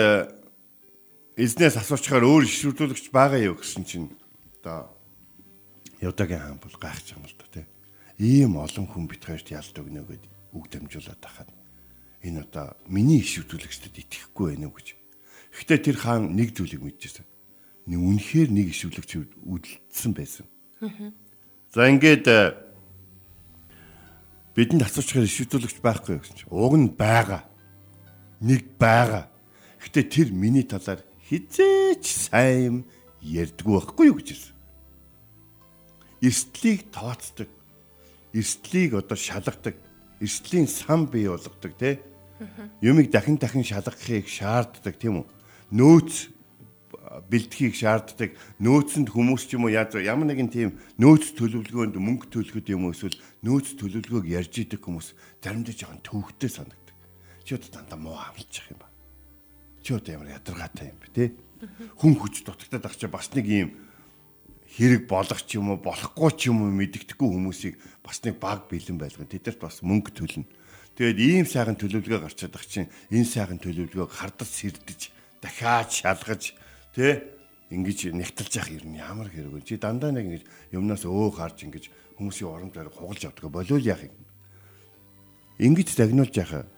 эзнээс 1.37 1.77
асуучаар 1.79 2.25
өөр 2.25 2.49
ишрүүлэгч 2.49 3.13
байгаа 3.15 3.39
юу 3.53 3.61
гэсэн 3.61 3.85
чинь 3.85 4.11
одоо 4.59 4.91
Явдагийн 6.01 6.43
хаан 6.43 6.59
бол 6.59 6.75
гайхаж 6.81 7.15
байгаа 7.15 7.23
юм 7.23 7.29
л 7.29 7.39
да 7.39 7.47
тий. 7.53 7.67
Ийм 8.19 8.59
олон 8.59 8.87
хүн 8.91 9.07
бит 9.07 9.23
хоёрт 9.23 9.47
ялд 9.53 9.77
өгнө 9.79 10.03
гэд 10.09 10.25
үг 10.59 10.65
дамжуулаад 10.73 11.21
тахад 11.23 11.51
энэ 12.25 12.43
одоо 12.49 12.75
миний 12.91 13.23
ишвүүлэгчдэд 13.23 13.95
итгэхгүй 13.95 14.59
байна 14.59 14.73
уу 14.73 14.75
гэж. 14.75 14.99
Гэхдээ 15.55 15.79
тэр 15.87 15.97
хаан 16.03 16.35
нэг 16.35 16.51
зүйлийг 16.57 16.83
мэдчихсэн. 16.83 17.27
Нэг 17.85 18.01
үнэхээр 18.01 18.49
нэг 18.49 18.73
ишвүүлэгч 18.73 19.11
үлдсэн 19.45 20.13
байсан. 20.17 20.47
За 21.73 21.85
ингээд 21.89 22.27
бидэнд 24.57 24.89
асуучихаар 24.89 25.29
ишвүүлэгч 25.29 25.85
байхгүй 25.85 26.17
гэсэн 26.21 26.37
чинь 26.45 26.53
уг 26.53 26.75
нь 26.81 26.89
байгаа. 26.89 27.45
Нэг 28.41 28.81
байгаа. 28.81 29.29
Гэтэ 29.85 30.01
тэр 30.09 30.29
миний 30.33 30.65
талаар 30.65 31.05
хизээч 31.29 32.05
сайн 32.33 32.89
ярьдгүй 33.21 33.77
байхгүй 33.77 34.07
юу 34.09 34.17
гэж 34.17 34.29
хэлсэн. 34.33 34.55
Эрсдлийг 36.25 36.89
тооцдог. 36.89 37.49
Эрсдлийг 38.33 38.97
одоо 38.97 39.17
шалгадаг. 39.17 39.77
Эрсдлийн 40.21 40.69
сан 40.69 41.05
бий 41.05 41.29
болгодог 41.29 41.77
те. 41.77 42.01
Юмыг 42.81 43.11
дахин 43.11 43.37
дахин 43.37 43.65
шалгахыг 43.65 44.29
шаарддаг 44.29 44.97
тийм 44.97 45.21
үү? 45.21 45.27
Нөөц 45.73 46.34
бэлтгэхийг 47.31 47.75
шаарддаг 47.79 48.35
нөөцөнд 48.59 49.09
хүмүүс 49.15 49.47
ч 49.47 49.55
юм 49.55 49.67
уу 49.67 49.75
яаж 49.75 49.95
ямар 50.03 50.27
нэгэн 50.27 50.51
тийм 50.51 50.71
нөөц 50.99 51.39
төлөвлөгөөнд 51.39 51.95
мөнгө 51.95 52.27
төлөхөд 52.33 52.67
юм 52.75 52.91
уу 52.91 52.95
эсвэл 52.95 53.15
нөөц 53.47 53.79
төлөвлөгөөг 53.79 54.27
ярьж 54.27 54.55
идэг 54.67 54.83
хүмүүс 54.83 55.15
заримдаа 55.39 55.75
жоохон 55.75 56.03
төвхтэй 56.03 56.51
санагдаг. 56.51 56.97
Чи 57.47 57.55
одоо 57.55 57.71
дандаа 57.71 57.99
муу 57.99 58.19
амлчих 58.19 58.67
юм 58.75 58.83
ба. 58.83 58.89
Чи 59.85 59.95
одоо 59.95 60.11
ямар 60.11 60.35
ядаргаатай 60.35 60.91
юм 60.91 60.99
бэ 60.99 61.09
те? 61.15 61.25
Хүн 62.03 62.15
хүч 62.19 62.43
дутагдаад 62.43 62.89
ах 62.91 62.97
чи 62.99 63.07
бас 63.07 63.31
нэг 63.31 63.47
юм 63.47 63.71
хэрэг 64.75 65.07
болох 65.07 65.39
ч 65.47 65.61
юм 65.61 65.71
уу 65.71 65.79
болохгүй 65.79 66.31
ч 66.35 66.51
юм 66.51 66.67
уу 66.67 66.73
мэддэхгүй 66.75 67.29
хүмүүсийг 67.31 67.79
бас 68.03 68.19
нэг 68.27 68.43
баг 68.43 68.67
бэлэн 68.67 68.99
байлгана. 68.99 69.31
Тэдэрт 69.31 69.61
бас 69.63 69.87
мөнгө 69.87 70.11
төлнө. 70.19 70.49
Тэгээд 70.99 71.19
ийм 71.19 71.47
сайхан 71.47 71.79
төлөвлөгөө 71.79 72.27
гарчаад 72.27 72.55
ах 72.59 72.67
чинь 72.67 72.91
энэ 73.11 73.27
сайхан 73.27 73.63
төлөвлөгөөг 73.63 74.11
хардаж 74.15 74.51
сэрдэж 74.51 75.01
дахиад 75.43 75.91
шалгаж 75.91 76.55
Тэ? 76.95 77.27
Ингиж 77.75 78.07
нэгтэлж 78.15 78.53
явах 78.55 78.71
юм 78.71 78.95
ямар 78.95 79.29
хэрэг 79.29 79.51
вэ? 79.51 79.67
Чи 79.67 79.77
дандаа 79.83 80.15
нэг 80.15 80.25
ингэж 80.31 80.45
юмнаас 80.71 81.03
өө 81.03 81.35
харж 81.35 81.67
ингэж 81.67 81.85
хүмүүсийн 82.15 82.47
орон 82.47 82.71
дээр 82.71 82.95
хугалж 82.95 83.27
явдаг 83.27 83.51
болов 83.51 83.83
яах 83.83 84.07
юм? 84.07 84.15
Ингиж 85.59 85.99
загнуулж 85.99 86.35
яхаа 86.39 86.71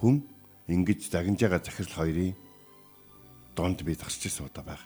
хүн 0.00 0.24
ингэж 0.72 1.12
загнаж 1.12 1.40
байгаа 1.40 1.60
захирал 1.60 1.96
хоёрын 2.00 2.32
донд 3.52 3.84
би 3.84 3.92
зарчсан 3.92 4.48
удаа 4.48 4.64
байх. 4.64 4.82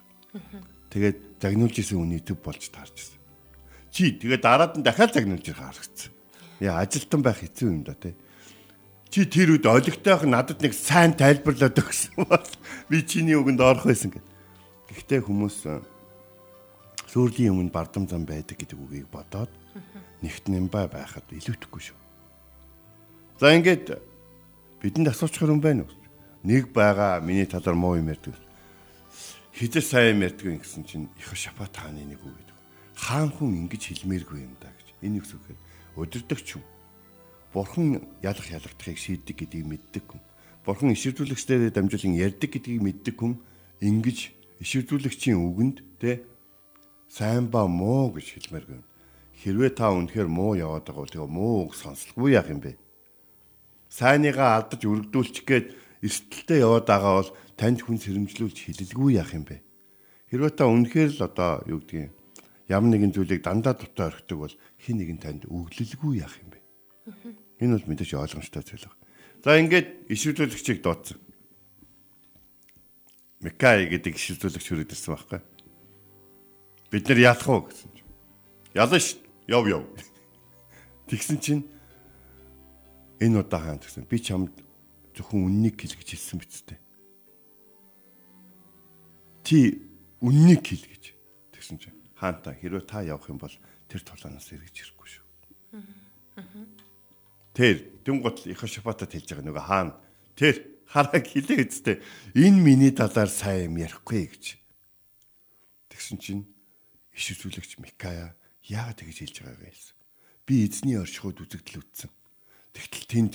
Тэгээд 0.91 1.19
загнуулж 1.39 1.77
исэн 1.79 2.03
үний 2.03 2.19
төв 2.19 2.43
болж 2.43 2.67
таарчсан. 2.71 3.19
Чи 3.91 4.19
тэгээд 4.19 4.43
дараад 4.43 4.79
нь 4.79 4.87
дахиад 4.87 5.15
загнуулж 5.15 5.47
ирэх 5.47 5.63
харагдсан. 5.63 6.11
Яа 6.59 6.83
ажилтан 6.83 7.23
байх 7.23 7.43
хэцүү 7.43 7.69
юм 7.71 7.83
да 7.83 7.95
тий. 7.95 8.15
Чи 9.11 9.27
тэр 9.27 9.59
үед 9.59 9.67
олигтойх 9.67 10.23
надад 10.23 10.63
нэг 10.63 10.75
сайн 10.75 11.19
тайлбарлаад 11.19 11.75
өгсөн 11.83 12.31
бол 12.31 12.47
би 12.87 13.03
чиний 13.03 13.35
үгэнд 13.35 13.59
орох 13.59 13.91
байсан 13.91 14.15
гэдэг. 14.15 14.30
Гэхдээ 14.91 15.21
хүмүүс 15.23 15.57
сүрлийн 17.11 17.55
өмнө 17.55 17.75
бардам 17.75 18.07
зам 18.07 18.27
байдаг 18.27 18.59
гэдэг 18.59 18.79
үгийг 18.79 19.07
бодоод 19.11 19.51
нэгт 20.23 20.47
нэмбай 20.47 20.87
байхад 20.91 21.27
илүүтэхгүй 21.31 21.83
шүү. 21.91 21.99
За 23.39 23.55
ингээд 23.55 23.99
бидэнд 24.83 25.11
асуучхаар 25.11 25.55
юм 25.55 25.63
байна 25.63 25.87
уу? 25.87 25.95
Нэг 26.43 26.71
байгаа 26.75 27.19
миний 27.23 27.47
талаар 27.47 27.75
муу 27.79 27.99
юм 27.99 28.11
ярьдаг. 28.11 28.35
Хизээ 29.55 29.83
сайн 29.83 30.15
юм 30.15 30.27
ярьдаг 30.27 30.63
гэсэн 30.63 30.85
чинь 30.87 31.09
их 31.19 31.31
шапат 31.35 31.75
хааны 31.75 32.07
нэг 32.07 32.23
үг 32.23 32.35
гэдэг. 32.35 32.59
Хаан 32.95 33.31
хүн 33.35 33.67
ингэж 33.67 33.83
хэлмээргүй 33.91 34.43
юм 34.47 34.55
да 34.63 34.71
гэж. 34.71 34.89
Энэ 35.03 35.19
юу 35.19 35.27
гэхээр 35.27 35.59
өдөрдөгч 35.99 36.49
юм. 36.59 36.65
Бурхан 37.53 38.07
ялах 38.23 38.47
ялагдахыг 38.47 38.99
шийддэг 38.99 39.35
гэдгийг 39.35 39.67
мэддэг 39.67 40.05
хүн. 40.07 40.23
Бурхан 40.63 40.95
иширдүүлэгчдээр 40.95 41.75
дамжуулан 41.75 42.15
ярьдаг 42.15 42.51
гэдгийг 42.55 42.83
мэддэг 42.85 43.17
хүн 43.19 43.41
ингэж 43.83 44.40
ишвэрлүүлэгчийн 44.61 45.41
үгэнд 45.41 45.77
те 46.01 46.23
сайн 47.09 47.49
ба 47.49 47.67
муу 47.67 48.13
гэж 48.15 48.37
хэлмээр 48.37 48.67
гэн. 48.69 48.85
Хэрвээ 49.41 49.73
та 49.73 49.91
үнэхээр 49.91 50.29
муу 50.29 50.53
яваад 50.55 50.85
байгаа 50.85 51.03
бол 51.03 51.15
тэгээ 51.17 51.33
муу 51.33 51.57
үг 51.67 51.73
сонсолгүй 51.75 52.37
яах 52.37 52.53
юм 52.53 52.61
бэ? 52.61 52.77
Сайныгаа 53.89 54.61
алдаж 54.61 54.85
өргөдүүлчих 54.85 55.45
гээд 55.49 55.67
эрсдэлтэй 56.05 56.61
яваад 56.61 56.87
байгаа 56.87 57.15
бол 57.25 57.31
танд 57.57 57.81
хүн 57.81 57.99
сэрэмжлүүлж 57.99 58.57
хилэлгүй 58.69 59.17
яах 59.17 59.33
юм 59.33 59.49
бэ? 59.49 59.65
Хэрвээ 60.29 60.53
та 60.55 60.69
үнэхээр 60.69 61.11
л 61.17 61.25
одоо 61.25 61.65
юу 61.65 61.81
гэдгийг 61.81 62.13
ямар 62.69 62.91
нэгэн 62.95 63.17
зүйлийг 63.17 63.43
дандаа 63.43 63.75
дутаа 63.75 64.13
орхидог 64.13 64.39
бол 64.45 64.57
хин 64.79 64.97
нэгэн 65.01 65.19
танд 65.19 65.43
өглөлгүй 65.49 66.23
яах 66.23 66.37
юм 66.39 66.55
бэ? 66.55 66.59
Энэ 67.65 67.75
бол 67.81 67.89
мэдээж 67.91 68.15
ойлгомжтой 68.15 68.63
зүйл 68.63 68.87
байна. 68.87 69.01
За 69.43 69.59
ингээд 69.59 69.89
ишвэрлүүлэгчийг 70.13 70.79
дуудсан. 70.85 71.19
Микай 73.41 73.89
гэдэг 73.89 74.21
шилжүүлэгч 74.21 74.67
хүрээд 74.69 74.93
ирсэн 74.93 75.17
байхгүй. 75.17 75.41
Бид 76.93 77.09
нар 77.09 77.21
яалах 77.25 77.49
уу 77.49 77.65
гэсэн 77.65 77.89
чинь. 77.97 78.13
Ялна 78.77 79.01
ш. 79.01 79.17
Яв 79.49 79.65
яв. 79.65 79.89
Тэгсэн 81.09 81.41
чинь 81.41 81.65
энэ 83.17 83.41
удаа 83.41 83.65
хаан 83.65 83.81
гэсэн. 83.81 84.05
Би 84.05 84.21
чамд 84.21 84.53
зөвхөн 85.17 85.41
үннийг 85.49 85.81
хэл 85.81 85.97
гэж 85.97 86.09
хэлсэн 86.21 86.37
биз 86.37 86.69
дээ. 86.69 86.81
Ти 89.41 89.89
үннийг 90.21 90.61
хэл 90.61 90.85
гэж. 90.85 91.05
Тэгсэн 91.57 91.81
чинь 91.81 91.97
хаантаа 92.21 92.53
хэрвээ 92.53 92.85
та 92.85 93.01
явах 93.01 93.33
юм 93.33 93.41
бол 93.41 93.57
тэр 93.89 94.05
тулаанаас 94.05 94.53
эргэж 94.53 94.85
ирэхгүй 94.85 95.09
шүү. 95.09 95.25
Тэр 97.57 97.89
дүнгот 98.05 98.45
их 98.45 98.61
шапатад 98.69 99.11
хэлж 99.11 99.33
байгаа 99.33 99.49
нөгөө 99.49 99.65
хаан 99.65 99.91
тэр 100.37 100.70
хараг 100.91 101.23
хилээ 101.23 101.71
үсттэй. 101.71 101.97
Энэ 102.35 102.59
миний 102.59 102.91
талаар 102.91 103.31
сайн 103.31 103.71
юм 103.71 103.79
ярихгүй 103.79 104.27
гэж. 104.27 104.59
Тэгсэн 105.95 106.19
чинь 106.19 106.45
иш 107.15 107.31
үзүүлэгч 107.39 107.79
Микая 107.79 108.35
яагаад 108.67 108.99
тэгж 108.99 109.17
хэлж 109.23 109.37
байгаагаа 109.47 109.71
хэлсэн. 109.71 109.97
Би 110.51 110.55
эзний 110.67 110.99
оршихуйд 110.99 111.39
үзэгдэл 111.47 111.79
үтсэн. 111.87 112.11
Тэгтэл 112.75 113.07
тэнд 113.07 113.35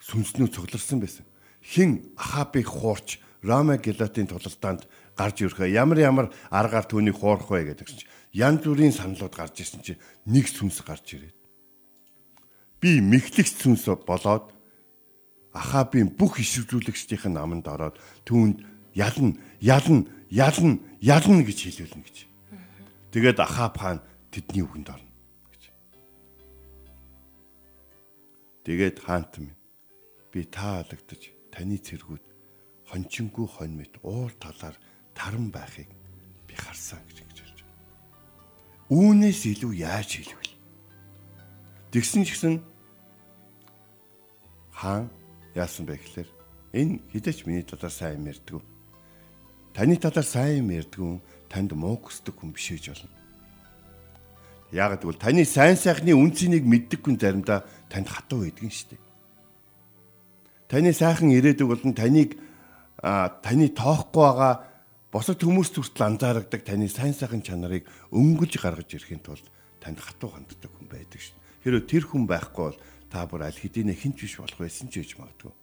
сүнснүү 0.00 0.48
цугларсан 0.48 0.98
байсан. 1.04 1.28
Хин 1.60 2.16
Ахабыг 2.16 2.68
хуурч 2.72 3.20
Рама 3.44 3.76
Галатын 3.76 4.32
тулалдаанд 4.32 4.88
гарч 5.16 5.44
ирэхэ 5.44 5.68
ямар 5.68 5.98
ямар 6.00 6.26
аргаар 6.48 6.88
түүнийг 6.88 7.20
хуурах 7.20 7.52
вэ 7.52 7.76
гэдэг 7.76 7.88
чинь 7.92 8.08
янз 8.32 8.64
бүрийн 8.64 8.96
саналууд 8.96 9.34
гарч 9.36 9.60
ирсэн 9.60 9.84
чинь 9.84 10.00
нэг 10.24 10.48
сүнс 10.48 10.80
гарч 10.80 11.20
ирээд 11.20 11.36
би 12.80 13.00
мэхлэгч 13.04 13.60
сүнс 13.60 13.84
болоод 14.08 14.53
Ахабын 15.54 16.10
бүх 16.10 16.42
ишвэрлүүлэгчдийн 16.42 17.38
наманд 17.38 17.70
ороод 17.70 18.02
түүнд 18.26 18.66
ялна, 18.94 19.38
ялна, 19.62 20.02
ялна, 20.26 20.82
ялна 20.98 21.42
гэж 21.46 21.58
хэлүүлнэ 21.70 22.02
гэж. 22.02 22.16
Тэгээд 23.14 23.38
Ахаб 23.38 23.78
хаан 23.78 24.02
тэдний 24.34 24.66
үгэнд 24.66 24.90
орно 24.90 25.10
гэж. 25.54 25.62
Тэгээд 28.66 28.98
хаант 28.98 29.38
минь 29.38 29.54
би 30.34 30.42
таалагдаж 30.42 31.30
таны 31.54 31.78
цэргүүд 31.78 32.24
хончингүй 32.90 33.46
хонь 33.46 33.78
мэт 33.78 34.02
уур 34.02 34.34
талаар 34.42 34.74
таран 35.14 35.54
байхыг 35.54 35.86
би 36.50 36.54
харсан 36.58 36.98
гэж 37.06 37.22
ингэж 37.22 37.38
хэлж 37.38 37.58
байна. 37.62 37.78
Үүнээс 38.90 39.40
илүү 39.54 39.72
яаж 39.78 40.10
хэлвэл? 40.18 40.54
Тэгсэн 41.94 42.26
ч 42.26 42.34
гэсэн 42.34 42.54
хаан 44.74 45.06
яасан 45.54 45.86
бэ 45.86 45.96
гэхээр 45.98 46.28
энэ 46.74 47.00
хідээч 47.14 47.46
миний 47.46 47.62
талаар 47.62 47.94
сайн 47.94 48.18
юм 48.18 48.30
ярьдгүй. 48.34 48.62
Таны 49.74 49.96
талаар 49.96 50.26
сайн 50.26 50.66
юм 50.66 50.70
ярьдгүй 50.74 51.22
танд 51.48 51.72
муу 51.78 51.98
хүсдэг 52.02 52.34
хүн 52.34 52.50
биш 52.50 52.74
ээж 52.74 52.90
болно. 52.90 53.14
Яг 54.74 54.98
гэвэл 54.98 55.22
таны 55.22 55.46
сайн 55.46 55.78
сайхны 55.78 56.18
үнцнийг 56.18 56.66
мэддэг 56.66 57.00
хүн 57.06 57.14
заримдаа 57.14 57.62
танд 57.86 58.10
хатуу 58.10 58.42
байдгийн 58.42 58.74
дээ. 58.74 59.02
Таны 60.66 60.90
сайхан 60.90 61.30
ирээдүг 61.30 61.68
болон 61.70 61.94
таныг 61.94 62.34
таны 62.98 63.70
тоохгүй 63.70 64.18
байгаа 64.18 64.54
босод 65.14 65.38
хүмүүс 65.38 65.70
хүртэл 65.78 66.10
анзаардаг 66.10 66.66
таны 66.66 66.90
сайн 66.90 67.14
сайхан 67.14 67.46
чанарыг 67.46 67.86
өнгөлж 68.10 68.58
гаргаж 68.58 68.90
ирэхин 68.98 69.22
тулд 69.22 69.46
танд 69.78 70.02
хатуу 70.02 70.34
ханддаг 70.34 70.70
хүн 70.74 70.90
байдаг 70.90 71.22
шүү. 71.22 71.38
Хэрэв 71.62 71.86
тэр 71.86 72.04
хүн 72.10 72.26
байхгүй 72.26 72.64
бол 72.74 72.78
та 73.14 73.30
бүр 73.30 73.46
аль 73.46 73.54
хэдийнэ 73.54 73.94
хинч 73.94 74.26
биш 74.26 74.42
болох 74.42 74.58
байсан 74.58 74.90
ч 74.90 74.98
гэж 74.98 75.14
магадгүй. 75.22 75.54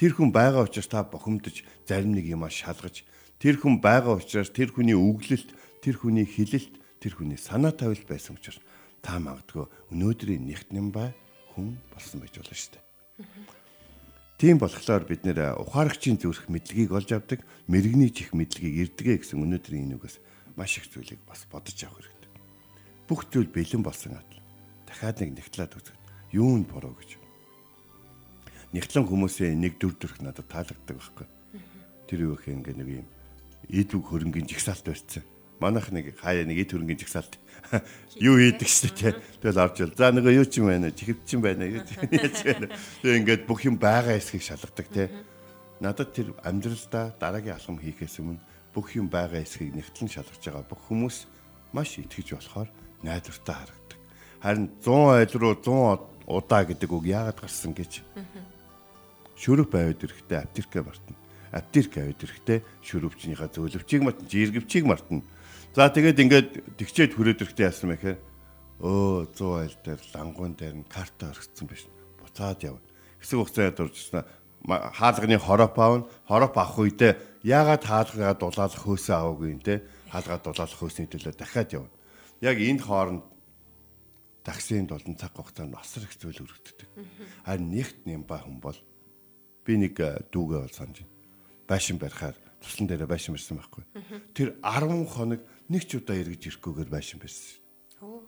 Тэр 0.00 0.16
хүн 0.16 0.32
байгаа 0.32 0.64
учраас 0.64 0.88
та 0.88 1.04
бохимдож 1.04 1.60
зарим 1.84 2.16
нэг 2.16 2.32
юмаа 2.32 2.48
шалгаж 2.48 3.04
тэр 3.36 3.60
хүн 3.60 3.84
байгаа 3.84 4.16
учраас 4.16 4.48
тэр 4.48 4.72
хүний 4.72 4.96
үглэлт, 4.96 5.52
тэр 5.84 6.00
хүний 6.00 6.24
хилэлт, 6.24 6.80
тэр 7.04 7.12
хүний 7.12 7.36
санаа 7.36 7.76
тавилт 7.76 8.08
байсан 8.08 8.40
учраас 8.40 8.56
та 9.04 9.20
магадгүй 9.20 9.68
өнөөдрийн 9.92 10.48
нэгтнэн 10.48 10.88
бай 10.88 11.12
хүн 11.52 11.76
болсон 11.92 12.24
байж 12.24 12.40
болно 12.40 12.56
шүү 12.56 12.72
дээ. 12.72 12.84
Тийм 14.40 14.56
болохоор 14.56 15.04
бид 15.04 15.28
нэр 15.28 15.60
ухаарагчийн 15.60 16.16
зүрх 16.16 16.48
мэдлэгийг 16.48 16.90
олж 16.90 17.12
авдаг, 17.12 17.44
мэрэгний 17.68 18.08
чих 18.10 18.32
мэдлэгийг 18.32 18.96
ирдэгэ 18.96 19.20
гэсэн 19.20 19.44
өнөөдрийн 19.44 19.92
энэ 19.92 19.96
үгээс 20.00 20.16
маш 20.56 20.80
их 20.80 20.88
зүйлийг 20.88 21.20
бас 21.28 21.44
бодож 21.52 21.78
авах 21.84 22.00
хэрэгтэй. 22.00 22.32
Бүх 23.06 23.28
зүйл 23.28 23.52
бэлэн 23.52 23.84
болсон 23.84 24.16
атал. 24.16 24.42
Дахиад 24.88 25.20
нэг 25.20 25.38
нэгтлээд 25.38 25.76
үзэх. 25.76 26.03
Юу 26.34 26.58
нь 26.58 26.66
буруу 26.66 26.98
гэж 26.98 27.22
нэгтлэн 28.74 29.06
хүмүүсийн 29.06 29.54
нэг 29.54 29.78
дүр 29.78 29.94
төрх 29.94 30.18
надад 30.18 30.50
таалагддаг 30.50 30.98
байхгүй. 30.98 31.26
Тэр 32.10 32.26
юу 32.26 32.34
юм 32.34 32.58
ингээ 32.58 32.74
нэг 32.74 32.88
юм 32.90 33.08
эд 33.70 33.94
үг 33.94 34.10
хөрөнгөний 34.10 34.50
жигсаалт 34.50 34.82
барьсан. 34.82 35.22
Манайх 35.62 35.94
нэг 35.94 36.18
хаяа 36.18 36.42
нэг 36.42 36.66
эд 36.66 36.74
хөрөнгөний 36.74 36.98
жигсаалт 36.98 37.38
юу 38.18 38.34
хийдэг 38.42 38.66
шүү 38.66 38.90
дээ. 38.98 39.14
Тэгэл 39.46 39.62
авч 39.62 39.78
ил. 39.86 39.94
За 39.94 40.10
нөгөө 40.10 40.34
юу 40.42 40.46
ч 40.50 40.58
юм 40.58 40.74
байна. 40.74 40.90
Чихвч 40.90 41.38
юм 41.38 41.46
байна 41.46 41.70
гэж 41.70 41.86
яаж 42.18 42.38
байна. 42.42 42.66
Тэгээ 42.98 43.18
ингээд 43.22 43.42
бүх 43.46 43.62
юм 43.62 43.78
байгаа 43.78 44.18
эсхийг 44.18 44.42
шалгадаг 44.42 44.86
те. 44.90 45.14
Надад 45.78 46.10
тэр 46.10 46.34
амьдралдаа 46.42 47.14
дараагийн 47.14 47.54
алхам 47.54 47.78
хийхээс 47.78 48.18
өмнө 48.18 48.42
бүх 48.74 48.90
юм 48.98 49.06
байгаа 49.06 49.38
эсхийг 49.38 49.70
нэгтлэн 49.70 50.10
шалгаж 50.10 50.42
байгаа 50.42 50.66
бүх 50.66 50.82
хүмүүс 50.90 51.30
маш 51.70 51.94
итгэж 52.02 52.34
болохоор 52.34 52.68
найдвартай 53.06 53.54
харагдаг. 53.54 53.98
Харин 54.42 54.66
100 54.82 54.90
ойл 55.14 55.34
руу 55.38 55.54
100 55.62 56.13
удаа 56.26 56.64
гэдэг 56.64 56.90
үг 56.90 57.04
яагаад 57.08 57.40
гарсан 57.40 57.72
гэж 57.76 58.00
шүрэг 59.36 59.68
байвд 59.68 60.04
эрэхтэй 60.04 60.38
аптиркэ 60.40 60.80
мартна. 60.82 61.14
Аптирк 61.52 61.98
авид 61.98 62.22
эрэхтэй 62.22 62.58
шүрөвчнийхээ 62.82 63.50
зөвлөвчийг 63.50 64.02
мартна, 64.02 64.28
жиргэвчийг 64.30 64.84
мартна. 64.86 65.22
За 65.74 65.90
тэгээд 65.90 66.22
ингээд 66.22 66.50
тэгчээд 66.78 67.12
хүрээд 67.14 67.42
эрэхтэй 67.42 67.66
яасан 67.66 67.92
мэхээр 67.92 68.18
өө 68.80 69.34
100 69.34 69.62
айл 69.62 69.76
дээр 69.84 70.00
лангуун 70.14 70.54
дээр 70.54 70.74
нь 70.82 70.88
карта 70.88 71.34
оргицсан 71.34 71.66
биш. 71.66 71.86
Буцаад 72.22 72.62
явна. 72.62 72.82
Хэсэг 73.18 73.38
хугацаанд 73.38 73.76
дуржсна 73.78 74.22
хаалганы 74.66 75.38
хороп 75.38 75.78
аавна. 75.78 76.06
Хороп 76.26 76.54
авах 76.58 76.78
үедээ 76.78 77.18
яагаад 77.42 77.84
хаалгаа 77.84 78.34
дулаалах 78.38 78.82
хөөсөө 78.82 79.14
аваагүй 79.14 79.58
те? 79.62 79.82
Хаалгаа 80.10 80.38
дулаалах 80.40 80.78
хөөсний 80.78 81.10
төлөө 81.10 81.34
дахиад 81.36 81.70
явна. 81.74 81.90
Яг 82.40 82.56
энэ 82.58 82.82
хооронд 82.82 83.22
таксинд 84.44 84.92
болон 84.92 85.16
цаг 85.16 85.32
хугацаанд 85.32 85.74
асар 85.74 86.04
их 86.04 86.14
зүйл 86.20 86.44
өргөддөг. 86.44 86.88
Харин 87.48 87.72
нэгт 87.72 88.04
нямба 88.04 88.44
хүн 88.44 88.60
бол 88.60 88.76
би 89.64 89.72
нэг 89.80 89.96
э, 89.98 90.20
дүүгээ 90.28 90.60
бол 90.60 90.76
санаж 90.76 91.00
байна. 91.00 91.12
Байшин 91.64 91.96
барихаар 91.96 92.36
туслан 92.60 92.88
дээрээ 92.92 93.08
байшин 93.08 93.32
барьсан 93.32 93.56
байхгүй. 93.56 93.84
Тэр 94.36 94.60
10 94.60 95.08
хоног 95.08 95.40
нэг 95.72 95.82
ч 95.88 95.96
удаа 95.96 96.20
эргэж 96.20 96.60
ирэхгүйгээр 96.60 96.90
байшин 96.92 97.18
барьсан. 97.24 97.64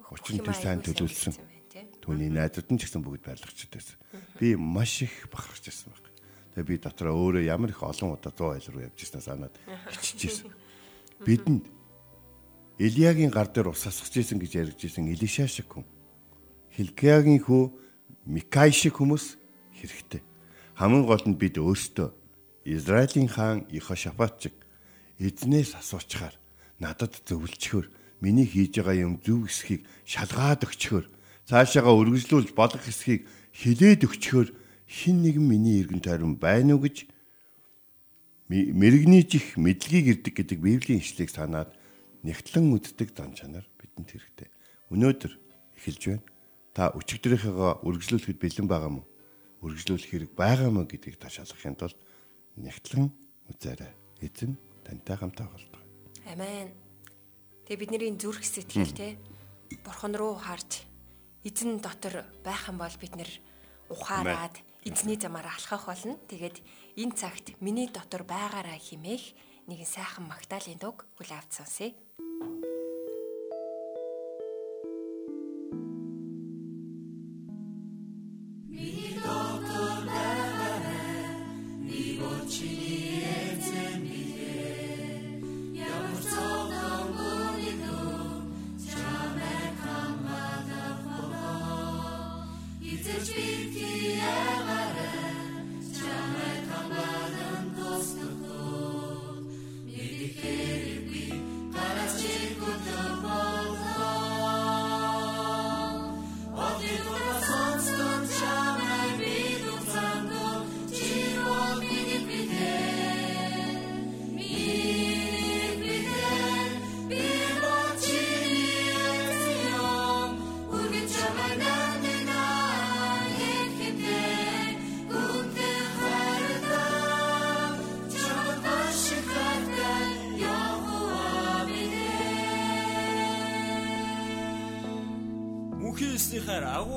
Учир 0.09 0.41
нь 0.41 0.45
тэр 0.45 0.57
сайн 0.57 0.81
төлөвлөсөн. 0.81 1.37
Түүний 2.01 2.33
найзууд 2.33 2.73
нь 2.73 2.81
ч 2.81 2.89
гэсэн 2.89 3.05
бүгд 3.05 3.29
байрлагчд 3.29 3.69
байсан. 3.69 3.97
Би 4.41 4.57
маш 4.57 5.05
их 5.05 5.29
бахархаж 5.29 5.69
байсан 5.69 5.93
байхгүй. 5.93 6.13
Тэгээ 6.57 6.69
би 6.73 6.77
дотроо 6.81 7.13
өөрөө 7.13 7.45
ямар 7.45 7.77
их 7.77 7.85
олон 7.85 8.17
удаа 8.17 8.33
100 8.33 8.57
айл 8.57 8.69
руу 8.73 8.87
явж 8.89 8.97
ирсэн 9.05 9.21
санаад 9.21 9.53
хиччихсэн. 9.93 10.49
Бидэнд 11.21 11.69
Илиягийн 12.81 13.33
гар 13.33 13.49
дээр 13.53 13.73
ус 13.73 13.85
асгаж 13.85 14.17
исэн 14.17 14.41
гэж 14.41 14.53
яригж 14.57 14.81
исэн 14.85 15.09
Илиша 15.09 15.45
шиг 15.49 15.69
хүн. 15.69 15.85
Хилкиягийн 16.77 17.41
хүү 17.41 17.65
Микай 18.27 18.71
шиг 18.73 19.01
хүмүүс 19.01 19.41
хэрэгтэй 19.81 20.23
хамгийн 20.77 21.07
гол 21.09 21.25
нь 21.25 21.41
бид 21.41 21.57
өөрсдөө 21.57 22.13
Израилийн 22.69 23.33
хаан 23.33 23.65
Ихошафат 23.73 24.37
чиг 24.45 24.55
эзнээс 25.17 25.73
асуучаар 25.81 26.37
надад 26.77 27.17
зөвлөчхөр 27.25 27.89
миний 28.21 28.45
хийж 28.45 28.77
байгаа 28.77 29.09
юм 29.09 29.17
зөв 29.25 29.49
эсхийг 29.49 29.89
шалгаад 30.05 30.69
өгчхөр 30.69 31.09
цаашаага 31.49 31.97
үргэлжлүүлж 31.97 32.53
болох 32.53 32.85
эсхийг 32.85 33.25
хилээд 33.57 34.05
өгчхөр 34.05 34.53
хин 34.85 35.25
нэгэн 35.25 35.47
миний 35.49 35.81
эргэн 35.81 36.05
тойрон 36.05 36.37
байна 36.37 36.77
уу 36.77 36.85
гэж 36.85 37.09
мэрэгний 38.53 39.25
чих 39.25 39.57
мэдлэгийг 39.57 40.07
ирдэг 40.29 40.35
гэдэг 40.37 40.59
Библийн 40.61 41.01
ишлэгийг 41.01 41.33
санаад 41.33 41.73
нэгтлэн 42.21 42.69
үддэг 42.77 43.11
зан 43.17 43.33
чанар 43.35 43.65
бидэнд 43.81 44.13
хэрэгтэй. 44.13 44.49
Өнөөдөр 44.93 45.33
эхэлж 45.75 46.03
байна. 46.07 46.25
Та 46.77 46.93
өчигдрийнхээ 46.93 47.81
үргэлжлүүлэхэд 47.89 48.37
бэлэн 48.37 48.69
байгаа 48.69 48.93
мó? 48.93 49.03
үргэлжлүүлэх 49.65 50.13
хэрэг 50.13 50.33
байгаа 50.37 50.69
мó 50.69 50.85
гэдгийг 50.85 51.17
та 51.17 51.33
шалгахын 51.33 51.73
тулд 51.73 51.97
нягтлан 52.61 53.09
үзээрэй. 53.49 53.93
Эзэн 54.21 54.61
тантай 54.85 55.17
хамтаа 55.17 55.49
болдог. 55.49 55.81
Амен. 56.29 56.77
Тэгээ 57.65 57.81
бидний 57.81 58.13
зүрх 58.21 58.45
сэтгэл 58.45 58.93
те 58.93 59.17
бурхан 59.89 60.13
руу 60.21 60.37
харж 60.37 60.85
эзэн 61.49 61.81
дотор 61.81 62.29
байх 62.45 62.69
юм 62.69 62.77
бол 62.77 62.97
бид 63.01 63.17
нэр 63.17 63.31
ухаарад 63.89 64.61
эзний 64.85 65.17
замаар 65.17 65.49
алхах 65.49 65.89
болно. 65.89 66.21
Тэгээд 66.29 66.61
энэ 67.01 67.17
цагт 67.17 67.57
миний 67.65 67.89
дотор 67.89 68.23
байгаараа 68.29 68.77
химээх 68.77 69.33
нэгэн 69.67 69.89
сайхан 69.89 70.29
магтаалын 70.29 70.79
дуг 70.79 71.09
хүлээ 71.17 71.41
авч 71.41 71.57
сонсъё. 71.57 71.91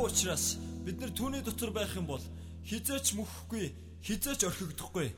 Учраас 0.10 0.58
бид 0.86 1.00
нар 1.00 1.12
түүний 1.14 1.42
дотор 1.46 1.70
байх 1.70 1.94
юм 1.94 2.08
бол 2.10 2.24
хизээч 2.66 3.14
мөхгүй, 3.14 3.70
хизээч 4.02 4.42
орхигдохгүй. 4.50 5.14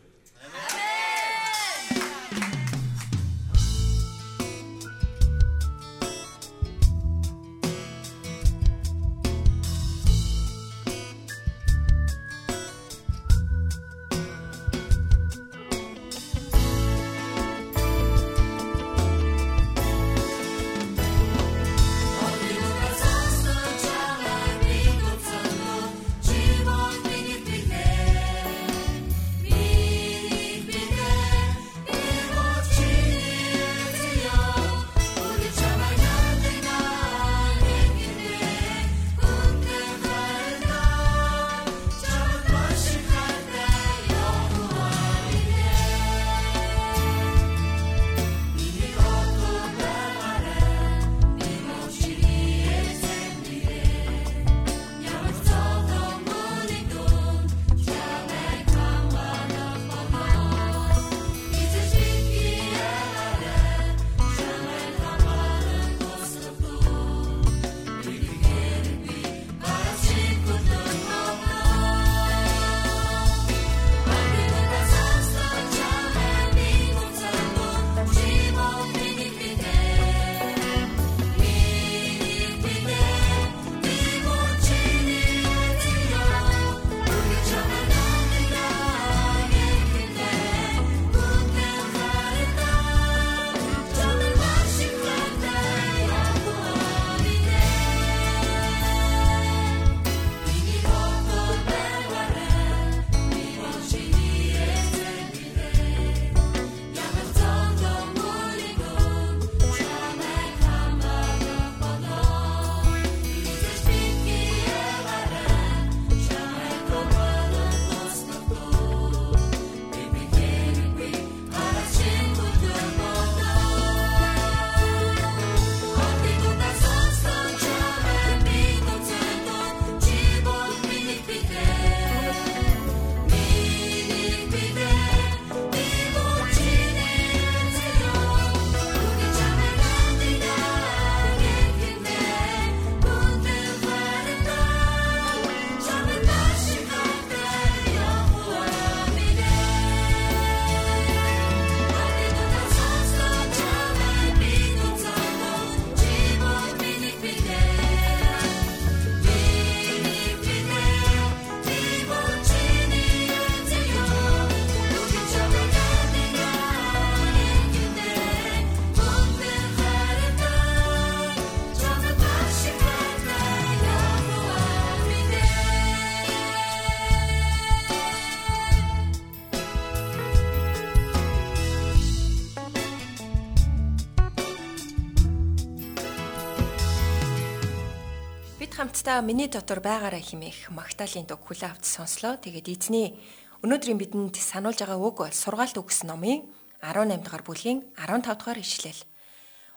Хамтдаа 188.81 189.21
миний 189.21 189.45
дотор 189.45 189.77
байгаараа 189.77 190.17
химээх 190.17 190.73
Магдалины 190.73 191.29
дуг 191.29 191.45
хүлээ 191.45 191.69
авч 191.69 191.85
сонслоо. 191.85 192.41
Тэгээд 192.41 192.65
эзний 192.65 193.13
өнөөдрийн 193.61 194.01
бидэнд 194.01 194.33
сануулж 194.33 194.81
байгаа 194.81 194.97
үг 194.97 195.21
бол 195.21 195.29
сургаалт 195.29 195.77
үгс 195.77 196.01
номын 196.01 196.49
18 196.81 197.21
дугаар 197.21 197.45
бүлгийн 197.45 197.85
15 197.93 198.41
дугаар 198.41 198.57
ишлэл. 198.57 199.05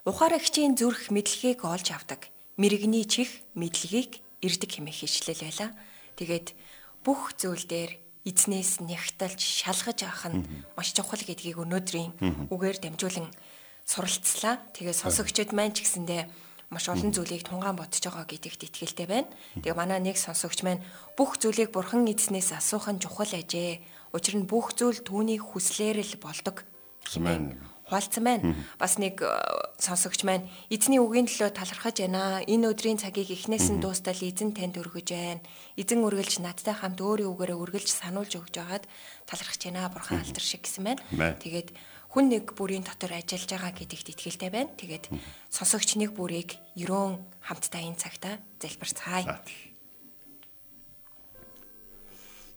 Ухаарагчийн 0.09 0.73
зүрх 0.81 1.13
мэдлэгийг 1.13 1.69
олж 1.69 1.93
авдаг. 1.93 2.33
Мэргэний 2.57 3.05
чих 3.05 3.45
мэдлэгийг 3.53 4.25
ирдэг 4.41 4.73
хэмээх 4.73 5.05
ишлэл 5.05 5.53
байла. 5.53 5.77
Тэгээд 6.17 6.57
бүх 7.05 7.37
зүйл 7.37 7.69
дээр 7.69 8.01
эзнээс 8.25 8.81
нягталж 8.89 9.37
шалгаж 9.37 10.01
авах 10.09 10.33
нь 10.33 10.49
маш 10.81 10.97
чухал 10.97 11.21
гэдгийг 11.21 11.61
өнөөдрийн 11.61 12.49
үгээр 12.49 12.81
дамжуулан 12.81 13.29
суралцлаа. 13.85 14.65
Тэгээд 14.73 14.97
сонсогчдод 14.97 15.53
маань 15.53 15.77
ч 15.77 15.85
гэсэндээ 15.85 16.25
маш 16.71 16.89
олон 16.89 17.13
зүйлийг 17.13 17.45
тунгаан 17.45 17.77
бодож 17.77 18.01
байгаа 18.01 18.25
гэдэгт 18.29 18.67
итгэлтэй 18.69 19.07
байна. 19.07 19.29
Тэгээ 19.61 19.77
манай 19.77 20.01
нэг 20.01 20.17
сонсогч 20.17 20.65
маань 20.65 20.85
бүх 21.17 21.37
зүйлийг 21.41 21.73
бурхан 21.73 22.09
эзнээс 22.09 22.57
асуух 22.57 22.89
нь 22.93 23.03
чухал 23.03 23.33
ажээ. 23.33 23.83
Учир 24.17 24.37
нь 24.39 24.49
бүх 24.49 24.73
зүйл 24.79 25.03
түүний 25.03 25.41
хүслээр 25.41 26.01
л 26.01 26.15
болдог. 26.23 26.65
Хуалцсан 27.85 28.25
байна. 28.25 28.57
Бас 28.81 28.97
нэг 28.97 29.21
э, 29.21 29.29
сонсогч 29.77 30.25
маань 30.25 30.49
эзний 30.73 30.97
үгийн 30.97 31.29
төлөө 31.29 31.53
талархаж 31.53 32.01
байна. 32.01 32.41
Энэ 32.49 32.73
өдрийн 32.73 32.97
цагийг 32.97 33.29
эхнээс 33.29 33.69
нь 33.77 33.85
дуустал 33.85 34.17
эзэн 34.17 34.57
танд 34.57 34.81
өргөж 34.81 35.13
байна. 35.13 35.45
Эзэн 35.77 36.01
үргэлж 36.01 36.41
надтай 36.41 36.73
хамт 36.73 36.97
өөрийн 37.05 37.29
үгээрээ 37.29 37.61
үргэлж 37.61 37.89
сануулж 37.93 38.41
өгж 38.41 38.57
байгаад 38.57 38.89
талархаж 39.29 39.61
байна. 39.69 39.93
Бурхан 39.93 40.25
алтар 40.25 40.41
шиг 40.41 40.65
гэсэн 40.65 40.97
байна. 40.97 41.37
Тэгээд 41.37 41.77
хүн 42.15 42.31
нэг 42.31 42.55
бүрийн 42.55 42.87
дотор 42.87 43.11
ажиллаж 43.11 43.51
байгаа 43.51 43.75
гэдэгт 43.75 44.15
итгэлтэй 44.15 44.51
байна. 44.55 44.71
Тэгээд 44.79 45.11
сонсогч 45.51 45.99
нэг 45.99 46.15
бүрийг 46.15 46.55
ерөөн 46.79 47.19
хамтдаа 47.43 47.83
энэ 47.83 47.99
цагта 47.99 48.39
залбирцгаая. 48.63 49.43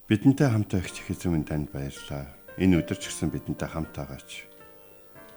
Бидэнтэй 0.05 0.47
хамт 0.53 0.69
байгч 0.77 1.01
их 1.01 1.09
эзэн 1.09 1.41
танд 1.41 1.73
баярлалаа. 1.73 2.37
Энэ 2.61 2.85
өдөр 2.85 3.01
ч 3.01 3.09
гэсэн 3.09 3.33
бидэнтэй 3.33 3.65
хамт 3.65 3.97
байгаач. 3.97 4.45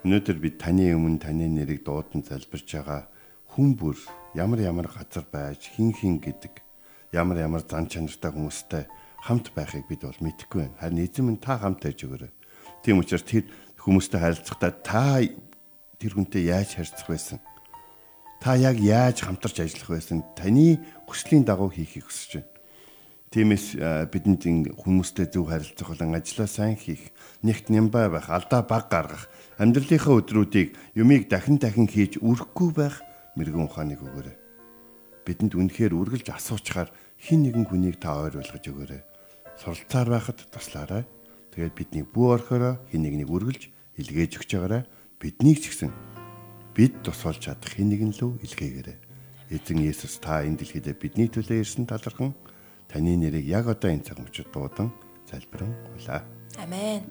Өнөөдөр 0.05 0.37
бид 0.37 0.61
таны 0.61 0.93
өмнө 0.93 1.25
таны 1.25 1.49
нэрийг 1.49 1.89
дуудан 1.89 2.21
залбирч 2.21 2.77
байгаа 2.77 3.09
хүн 3.57 3.73
бүр 3.73 3.97
ямар 4.37 4.61
ямар 4.61 4.89
газар 4.93 5.25
байж 5.33 5.65
хин 5.75 5.97
хин 5.97 6.21
гэдэг 6.21 6.61
ямар 7.17 7.41
ямар 7.41 7.65
зан 7.65 7.89
чанартай 7.89 8.37
хүмүүстэй 8.37 8.85
хамт 9.25 9.53
байхыг 9.57 9.89
бид 9.89 10.05
бол 10.05 10.21
мэдэхгүй 10.21 10.61
байна. 10.61 10.77
Харин 10.77 11.05
эзэн 11.09 11.25
минь 11.25 11.41
та 11.41 11.57
хамт 11.57 11.81
байж 11.81 12.05
өгөөрэй. 12.05 12.33
Тийм 12.85 13.01
учраас 13.01 13.27
тэр 13.27 13.45
хүмүүстэй 13.81 14.21
харилцахдаа 14.21 14.73
та 14.85 15.25
тэр 15.97 16.13
хүнтэй 16.13 16.53
яаж 16.53 16.77
харьцах 16.77 17.09
байсан? 17.09 17.39
Та 18.41 18.57
яг 18.57 18.77
яаж 18.81 19.25
хамтарч 19.25 19.61
ажиллах 19.61 19.97
байсан? 19.97 20.25
Таны 20.37 20.81
хүслийн 21.09 21.45
дагуу 21.45 21.73
хийхийг 21.73 22.09
хүсэж 22.09 22.41
байна. 22.41 22.49
Тиймээс 23.31 23.79
бидэнд 24.11 24.75
хүмүүстэй 24.75 25.31
зөв 25.31 25.53
харилцах 25.53 25.95
болон 25.95 26.19
ажиллаа 26.19 26.51
сайн 26.51 26.75
хийх, 26.75 27.15
нэгт 27.47 27.71
нямбай 27.71 28.11
байх, 28.11 28.27
алдаа 28.27 28.67
баг 28.67 28.91
гаргах, 28.91 29.31
амьдралынхаа 29.55 30.19
өдрүүдийг 30.19 30.75
юмыг 30.99 31.31
дахин 31.31 31.63
дахин 31.63 31.87
хийж 31.87 32.19
үргэхгүй 32.19 32.75
байх 32.75 32.99
мэрэгэн 33.39 33.71
ухааныг 33.71 34.03
өгөөрэй. 34.03 34.37
Бидэнд 35.23 35.55
үнэхээр 35.55 35.95
үргэлж 35.95 36.27
асуучаар 36.27 36.91
хин 37.23 37.47
нэгэн 37.47 37.71
хүнийг 37.71 38.03
та 38.03 38.19
ойр 38.19 38.43
болгож 38.43 38.65
өгөөрэй. 38.67 39.03
Суралцаар 39.63 40.09
байхад 40.11 40.39
туслаарай. 40.51 41.07
Тэгээд 41.55 41.75
бидний 41.75 42.05
бүү 42.07 42.27
орхороо 42.39 42.79
хин 42.91 43.03
нэгнийг 43.03 43.31
үргэлж 43.31 43.63
илгээж 43.99 44.33
өгч 44.39 44.51
байгаарай. 44.55 44.83
Биднийг 45.19 45.59
ч 45.61 45.75
гэсэн 45.75 45.91
бид 46.75 47.03
тусалж 47.03 47.51
чадах 47.51 47.75
хин 47.75 47.91
нэгэн 47.91 48.15
лөө 48.15 48.41
илгээгээрэй. 48.47 48.99
Эзэн 49.51 49.83
Есүс 49.83 50.23
та 50.23 50.47
энэ 50.47 50.63
дэлхийд 50.63 50.95
бидний 50.95 51.27
төлөө 51.27 51.59
ирсэн 51.59 51.91
талархан 51.91 52.39
таны 52.87 53.19
нэрийг 53.19 53.51
яг 53.51 53.67
одоо 53.67 53.91
энэ 53.91 54.07
цаг 54.07 54.23
мөчид 54.23 54.49
дуудан 54.55 54.95
залбирэн 55.27 55.75
гуйлаа. 55.91 56.23
Амен. 56.63 57.03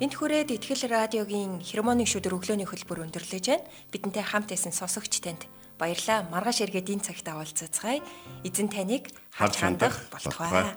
Энд 0.00 0.14
хүрээд 0.16 0.54
Итгэл 0.54 0.88
радиогийн 0.88 1.60
хермоны 1.60 2.08
шүдэр 2.08 2.32
өглөөний 2.38 2.64
хөлбөр 2.64 3.04
өндөрлөж 3.04 3.46
байна. 3.52 3.68
Бидэнтэй 3.92 4.24
хамт 4.24 4.54
исэн 4.54 4.72
сонсогч 4.72 5.20
танд 5.20 5.44
баярлаа. 5.76 6.24
Маргааш 6.32 6.64
эргээд 6.64 6.88
энэ 6.88 7.04
цагт 7.04 7.28
уулзацгаая. 7.28 8.00
Эзэн 8.40 8.72
таныг 8.72 9.12
харж 9.28 9.54
хандах 9.60 10.08
болтугай. 10.08 10.72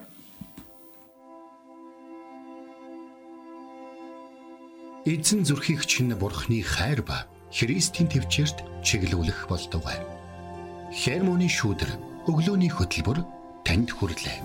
Эзэн 5.04 5.44
зүрхийг 5.44 5.84
чинь 5.84 6.16
бурхны 6.16 6.64
хайр 6.64 7.04
ба 7.04 7.28
Христийн 7.52 8.08
төвчөрт 8.08 8.64
чиглүүлэх 8.88 9.52
болтугай. 9.52 10.00
Хермоны 10.96 11.52
шүүдэр 11.52 11.92
өглөөний 12.32 12.72
хөтөлбөр 12.72 13.20
танд 13.68 13.92
хүрэлээ. 13.92 14.40